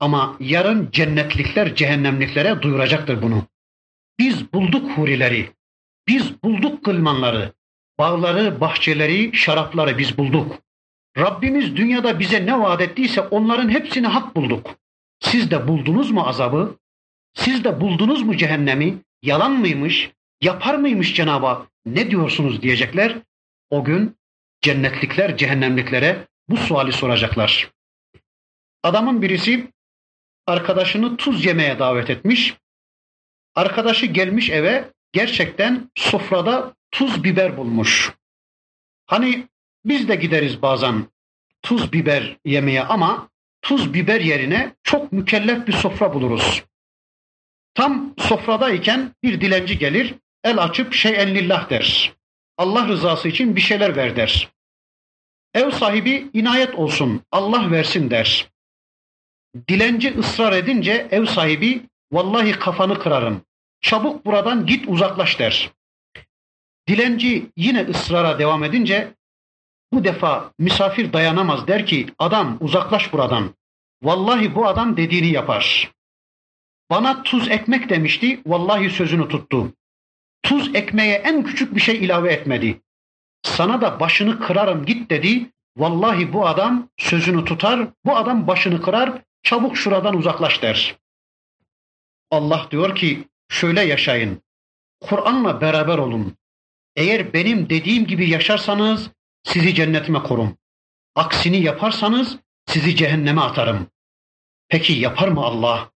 [0.00, 3.46] Ama yarın cennetlikler cehennemliklere duyuracaktır bunu.
[4.18, 5.50] Biz bulduk hurileri,
[6.08, 7.52] biz bulduk kılmanları,
[8.00, 10.58] bağları, bahçeleri, şarapları biz bulduk.
[11.18, 14.76] Rabbimiz dünyada bize ne vaat ettiyse onların hepsini hak bulduk.
[15.20, 16.76] Siz de buldunuz mu azabı?
[17.34, 18.98] Siz de buldunuz mu cehennemi?
[19.22, 20.10] Yalan mıymış?
[20.40, 21.68] Yapar mıymış Cenab-ı Hak?
[21.86, 23.16] Ne diyorsunuz diyecekler.
[23.70, 24.16] O gün
[24.62, 27.70] cennetlikler cehennemliklere bu suali soracaklar.
[28.82, 29.68] Adamın birisi
[30.46, 32.54] arkadaşını tuz yemeye davet etmiş.
[33.54, 38.14] Arkadaşı gelmiş eve gerçekten sofrada tuz biber bulmuş.
[39.06, 39.48] Hani
[39.84, 41.06] biz de gideriz bazen
[41.62, 43.28] tuz biber yemeye ama
[43.62, 46.64] tuz biber yerine çok mükellef bir sofra buluruz.
[47.74, 50.14] Tam sofradayken bir dilenci gelir,
[50.44, 52.12] el açıp şey lillah der.
[52.58, 54.48] Allah rızası için bir şeyler ver der.
[55.54, 58.50] Ev sahibi inayet olsun, Allah versin der.
[59.68, 61.82] Dilenci ısrar edince ev sahibi
[62.12, 63.42] vallahi kafanı kırarım.
[63.80, 65.70] Çabuk buradan git uzaklaş der.
[66.90, 69.14] Dilenci yine ısrara devam edince
[69.92, 73.54] bu defa misafir dayanamaz der ki adam uzaklaş buradan.
[74.02, 75.92] Vallahi bu adam dediğini yapar.
[76.90, 79.72] Bana tuz ekmek demişti, vallahi sözünü tuttu.
[80.42, 82.80] Tuz ekmeğe en küçük bir şey ilave etmedi.
[83.42, 85.50] Sana da başını kırarım git dedi.
[85.76, 90.96] Vallahi bu adam sözünü tutar, bu adam başını kırar, çabuk şuradan uzaklaş der.
[92.30, 94.42] Allah diyor ki şöyle yaşayın.
[95.00, 96.39] Kur'an'la beraber olun.
[96.96, 99.10] Eğer benim dediğim gibi yaşarsanız
[99.42, 100.58] sizi cennetime korum.
[101.14, 103.86] Aksini yaparsanız sizi cehenneme atarım.
[104.68, 105.90] Peki yapar mı Allah?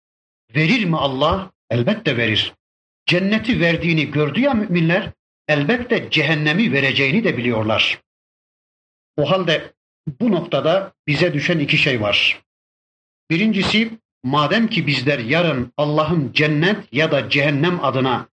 [0.56, 1.52] Verir mi Allah?
[1.70, 2.54] Elbette verir.
[3.06, 5.12] Cenneti verdiğini gördü ya müminler,
[5.48, 8.02] elbette cehennemi vereceğini de biliyorlar.
[9.18, 9.74] O halde
[10.20, 12.42] bu noktada bize düşen iki şey var.
[13.30, 13.92] Birincisi
[14.24, 18.28] madem ki bizler yarın Allah'ın cennet ya da cehennem adına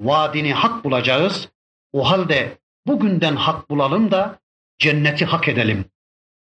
[0.00, 1.48] vaadini hak bulacağız.
[1.92, 4.38] O halde bugünden hak bulalım da
[4.78, 5.84] cenneti hak edelim.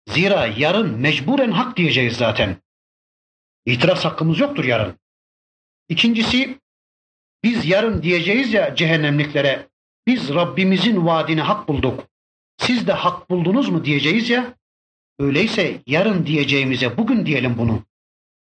[0.09, 2.57] Zira yarın mecburen hak diyeceğiz zaten.
[3.67, 4.99] İtiraz hakkımız yoktur yarın.
[5.89, 6.59] İkincisi
[7.45, 9.69] biz yarın diyeceğiz ya cehennemliklere
[10.07, 12.05] biz Rabbimizin vaadini hak bulduk.
[12.59, 14.55] Siz de hak buldunuz mu diyeceğiz ya.
[15.19, 17.83] Öyleyse yarın diyeceğimize bugün diyelim bunu.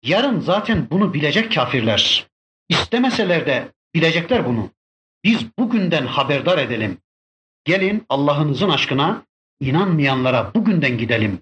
[0.03, 2.27] Yarın zaten bunu bilecek kafirler.
[2.69, 4.69] İstemeseler de bilecekler bunu.
[5.23, 6.97] Biz bugünden haberdar edelim.
[7.65, 9.25] Gelin Allah'ınızın aşkına
[9.59, 11.39] inanmayanlara bugünden gidelim.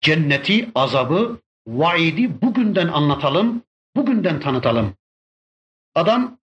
[0.00, 3.62] Cenneti, azabı, vaidi bugünden anlatalım,
[3.96, 4.94] bugünden tanıtalım.
[5.94, 6.38] Adam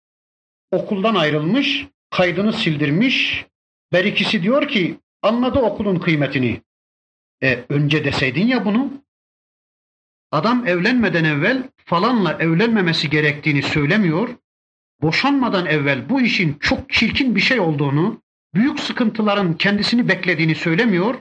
[0.72, 3.46] okuldan ayrılmış, kaydını sildirmiş.
[3.94, 6.62] Berikisi diyor ki anladı okulun kıymetini.
[7.44, 9.04] E önce deseydin ya bunu.
[10.32, 14.30] Adam evlenmeden evvel falanla evlenmemesi gerektiğini söylemiyor.
[15.02, 18.22] Boşanmadan evvel bu işin çok çirkin bir şey olduğunu,
[18.54, 21.16] büyük sıkıntıların kendisini beklediğini söylemiyor.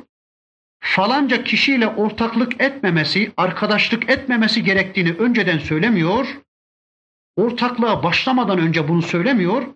[0.80, 6.26] Falanca kişiyle ortaklık etmemesi, arkadaşlık etmemesi gerektiğini önceden söylemiyor.
[7.36, 9.66] Ortaklığa başlamadan önce bunu söylemiyor.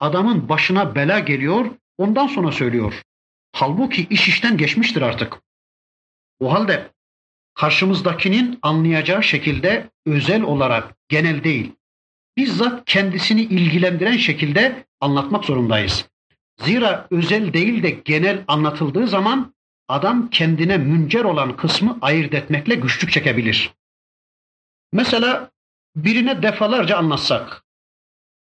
[0.00, 3.02] Adamın başına bela geliyor, ondan sonra söylüyor.
[3.52, 5.38] Halbuki iş işten geçmiştir artık.
[6.40, 6.90] O halde
[7.54, 11.72] karşımızdakinin anlayacağı şekilde özel olarak genel değil,
[12.38, 16.08] bizzat kendisini ilgilendiren şekilde anlatmak zorundayız.
[16.62, 19.54] Zira özel değil de genel anlatıldığı zaman
[19.88, 23.72] adam kendine müncer olan kısmı ayırt etmekle güçlük çekebilir.
[24.92, 25.50] Mesela
[25.96, 27.64] birine defalarca anlatsak,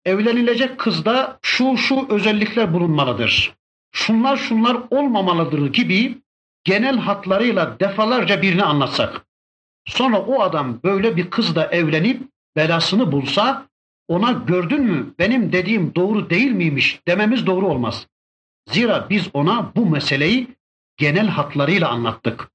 [0.05, 3.53] evlenilecek kızda şu şu özellikler bulunmalıdır.
[3.91, 6.17] Şunlar şunlar olmamalıdır gibi
[6.63, 9.25] genel hatlarıyla defalarca birini anlatsak.
[9.85, 12.21] Sonra o adam böyle bir kızla evlenip
[12.55, 13.67] belasını bulsa
[14.07, 18.07] ona gördün mü benim dediğim doğru değil miymiş dememiz doğru olmaz.
[18.71, 20.47] Zira biz ona bu meseleyi
[20.97, 22.51] genel hatlarıyla anlattık.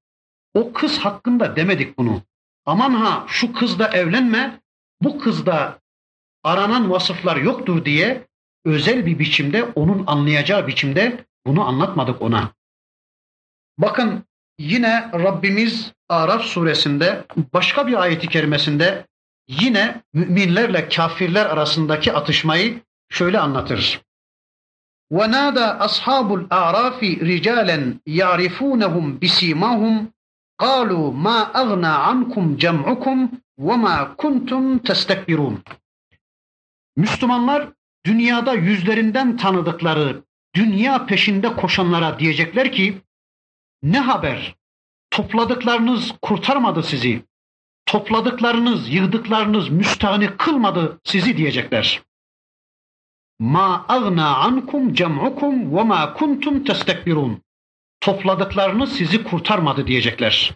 [0.53, 2.21] O kız hakkında demedik bunu.
[2.65, 4.59] Aman ha şu kızla evlenme,
[5.01, 5.79] bu kızda
[6.43, 8.27] aranan vasıflar yoktur diye
[8.65, 12.51] özel bir biçimde onun anlayacağı biçimde bunu anlatmadık ona.
[13.77, 14.23] Bakın
[14.59, 19.05] yine Rabbimiz Araf suresinde başka bir ayeti kerimesinde
[19.48, 24.00] yine müminlerle kafirler arasındaki atışmayı şöyle anlatır.
[25.12, 27.00] وَنَادَى أَصْحَابُ الْأَعْرَافِ
[27.30, 27.78] رِجَالًا
[28.20, 29.94] يَعْرِفُونَهُمْ بِسِيمَاهُمْ
[30.64, 33.18] قَالُوا مَا أَغْنَى عَنْكُمْ جَمْعُكُمْ
[33.66, 35.56] وَمَا كُنْتُمْ تَسْتَكْبِرُونَ
[36.96, 37.68] Müslümanlar
[38.06, 40.22] dünyada yüzlerinden tanıdıkları
[40.54, 43.00] dünya peşinde koşanlara diyecekler ki
[43.82, 44.54] ne haber?
[45.10, 47.22] Topladıklarınız kurtarmadı sizi.
[47.89, 52.01] Topladıklarınız, yığdıklarınız müstahni kılmadı sizi diyecekler.
[53.39, 57.41] Ma agna ankum cem'ukum ve ma kuntum testekbirun.
[57.99, 60.53] Topladıklarınız sizi kurtarmadı diyecekler.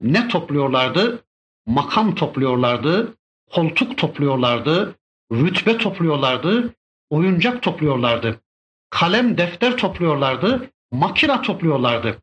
[0.00, 1.24] Ne topluyorlardı?
[1.66, 3.14] Makam topluyorlardı,
[3.50, 4.94] koltuk topluyorlardı,
[5.32, 6.74] rütbe topluyorlardı,
[7.10, 8.40] oyuncak topluyorlardı.
[8.90, 12.22] Kalem, defter topluyorlardı, makina topluyorlardı.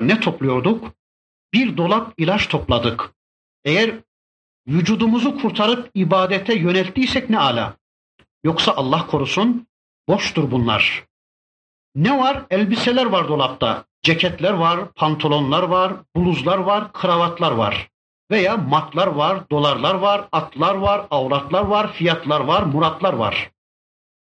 [0.00, 0.92] Ne topluyorduk?
[1.54, 3.17] Bir dolap ilaç topladık.
[3.68, 3.94] Eğer
[4.68, 7.76] vücudumuzu kurtarıp ibadete yönelttiysek ne ala.
[8.44, 9.66] Yoksa Allah korusun
[10.08, 11.04] boştur bunlar.
[11.94, 12.44] Ne var?
[12.50, 13.84] Elbiseler var dolapta.
[14.02, 17.90] Ceketler var, pantolonlar var, bluzlar var, kravatlar var.
[18.30, 23.50] Veya matlar var, dolarlar var, atlar var, avratlar var, fiyatlar var, muratlar var.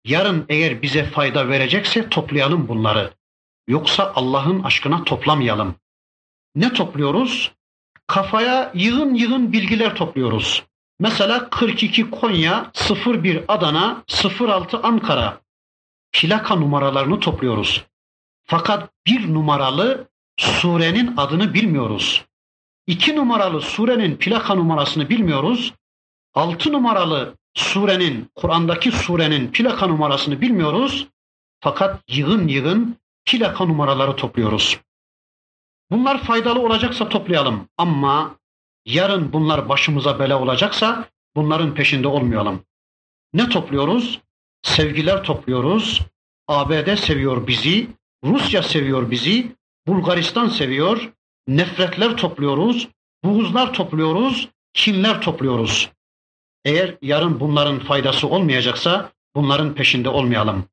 [0.06, 3.14] Yarın eğer bize fayda verecekse toplayalım bunları.
[3.68, 5.76] Yoksa Allah'ın aşkına toplamayalım.
[6.56, 7.52] Ne topluyoruz?
[8.14, 10.64] Kafaya yığın yığın bilgiler topluyoruz.
[11.00, 12.72] Mesela 42 Konya,
[13.06, 14.04] 01 Adana,
[14.40, 15.42] 06 Ankara
[16.12, 17.86] plaka numaralarını topluyoruz.
[18.44, 20.08] Fakat bir numaralı
[20.38, 22.26] surenin adını bilmiyoruz.
[22.88, 25.74] İki numaralı surenin plaka numarasını bilmiyoruz.
[26.34, 31.08] Altı numaralı surenin, Kur'an'daki surenin plaka numarasını bilmiyoruz.
[31.60, 34.80] Fakat yığın yığın plaka numaraları topluyoruz.
[35.94, 38.36] Bunlar faydalı olacaksa toplayalım ama
[38.86, 42.64] yarın bunlar başımıza bela olacaksa bunların peşinde olmayalım.
[43.34, 44.20] Ne topluyoruz?
[44.62, 46.02] Sevgiler topluyoruz.
[46.48, 47.88] ABD seviyor bizi,
[48.24, 49.56] Rusya seviyor bizi,
[49.88, 51.14] Bulgaristan seviyor.
[51.48, 52.88] Nefretler topluyoruz,
[53.24, 55.90] buğuzlar topluyoruz, kinler topluyoruz.
[56.66, 60.66] Eğer yarın bunların faydası olmayacaksa bunların peşinde olmayalım.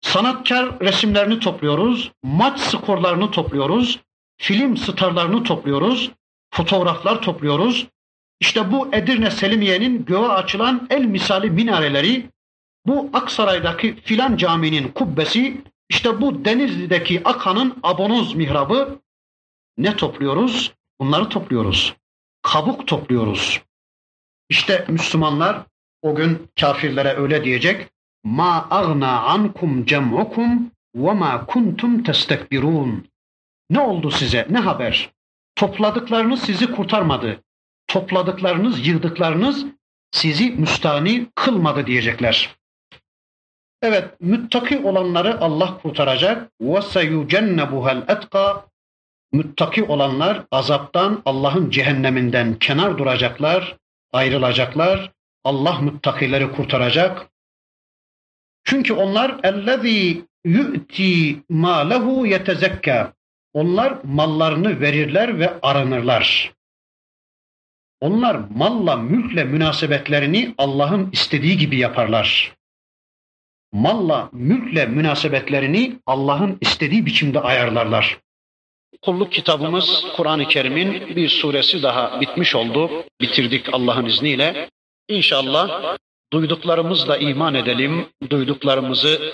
[0.00, 4.00] Sanatkar resimlerini topluyoruz, maç skorlarını topluyoruz,
[4.36, 6.10] film starlarını topluyoruz,
[6.54, 7.86] fotoğraflar topluyoruz.
[8.40, 12.30] İşte bu Edirne Selimiye'nin göğe açılan el misali minareleri,
[12.86, 19.00] Bu Aksaray'daki filan caminin kubbesi işte bu Denizli'deki Akan'ın abonoz mihrabı
[19.78, 20.72] ne topluyoruz?
[21.00, 21.94] Bunları topluyoruz.
[22.42, 23.62] Kabuk topluyoruz.
[24.48, 25.62] İşte Müslümanlar
[26.02, 27.88] o gün kafirlere öyle diyecek
[28.27, 33.07] Ma agna ankum cem'ukum ve ma kuntum testekbirun.
[33.69, 34.47] Ne oldu size?
[34.49, 35.09] Ne haber?
[35.55, 37.43] Topladıklarınız sizi kurtarmadı.
[37.87, 39.65] Topladıklarınız, yığdıklarınız
[40.11, 42.55] sizi müstani kılmadı diyecekler.
[43.81, 46.51] Evet, müttaki olanları Allah kurtaracak.
[46.61, 48.61] وَسَيُجَنَّبُهَا الْاَتْقَى
[49.33, 53.77] Müttaki olanlar azaptan, Allah'ın cehenneminden kenar duracaklar,
[54.11, 55.11] ayrılacaklar.
[55.43, 57.27] Allah müttakileri kurtaracak.
[58.68, 63.12] Çünkü onlar ellezî yu'ti mâlehu yetezekka.
[63.52, 66.52] Onlar mallarını verirler ve aranırlar.
[68.00, 72.56] Onlar malla, mülkle münasebetlerini Allah'ın istediği gibi yaparlar.
[73.72, 78.18] Malla, mülkle münasebetlerini Allah'ın istediği biçimde ayarlarlar.
[79.02, 83.04] Kulluk kitabımız Kur'an-ı Kerim'in bir suresi daha bitmiş oldu.
[83.20, 84.70] Bitirdik Allah'ın izniyle.
[85.08, 85.96] İnşallah
[86.32, 89.32] duyduklarımızla iman edelim, duyduklarımızı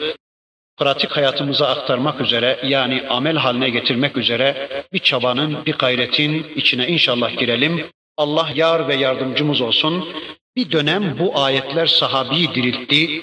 [0.77, 7.39] pratik hayatımıza aktarmak üzere yani amel haline getirmek üzere bir çabanın, bir gayretin içine inşallah
[7.39, 7.87] girelim.
[8.17, 10.09] Allah yar ve yardımcımız olsun.
[10.57, 13.21] Bir dönem bu ayetler sahabiyi diriltti.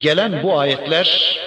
[0.00, 1.38] Gelen bu ayetler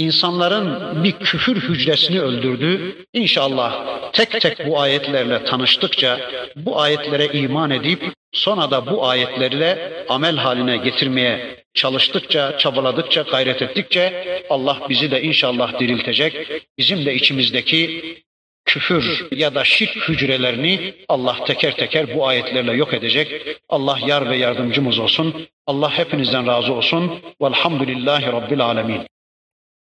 [0.00, 2.96] insanların bir küfür hücresini öldürdü.
[3.12, 3.72] İnşallah
[4.12, 6.20] tek tek bu ayetlerle tanıştıkça,
[6.56, 14.42] bu ayetlere iman edip sonra da bu ayetlerle amel haline getirmeye çalıştıkça, çabaladıkça, gayret ettikçe
[14.50, 16.62] Allah bizi de inşallah diriltecek.
[16.78, 18.02] Bizim de içimizdeki
[18.64, 23.56] küfür ya da şirk hücrelerini Allah teker teker bu ayetlerle yok edecek.
[23.68, 25.46] Allah yar ve yardımcımız olsun.
[25.66, 27.20] Allah hepinizden razı olsun.
[27.42, 29.06] Velhamdülillahi Rabbil Alemin.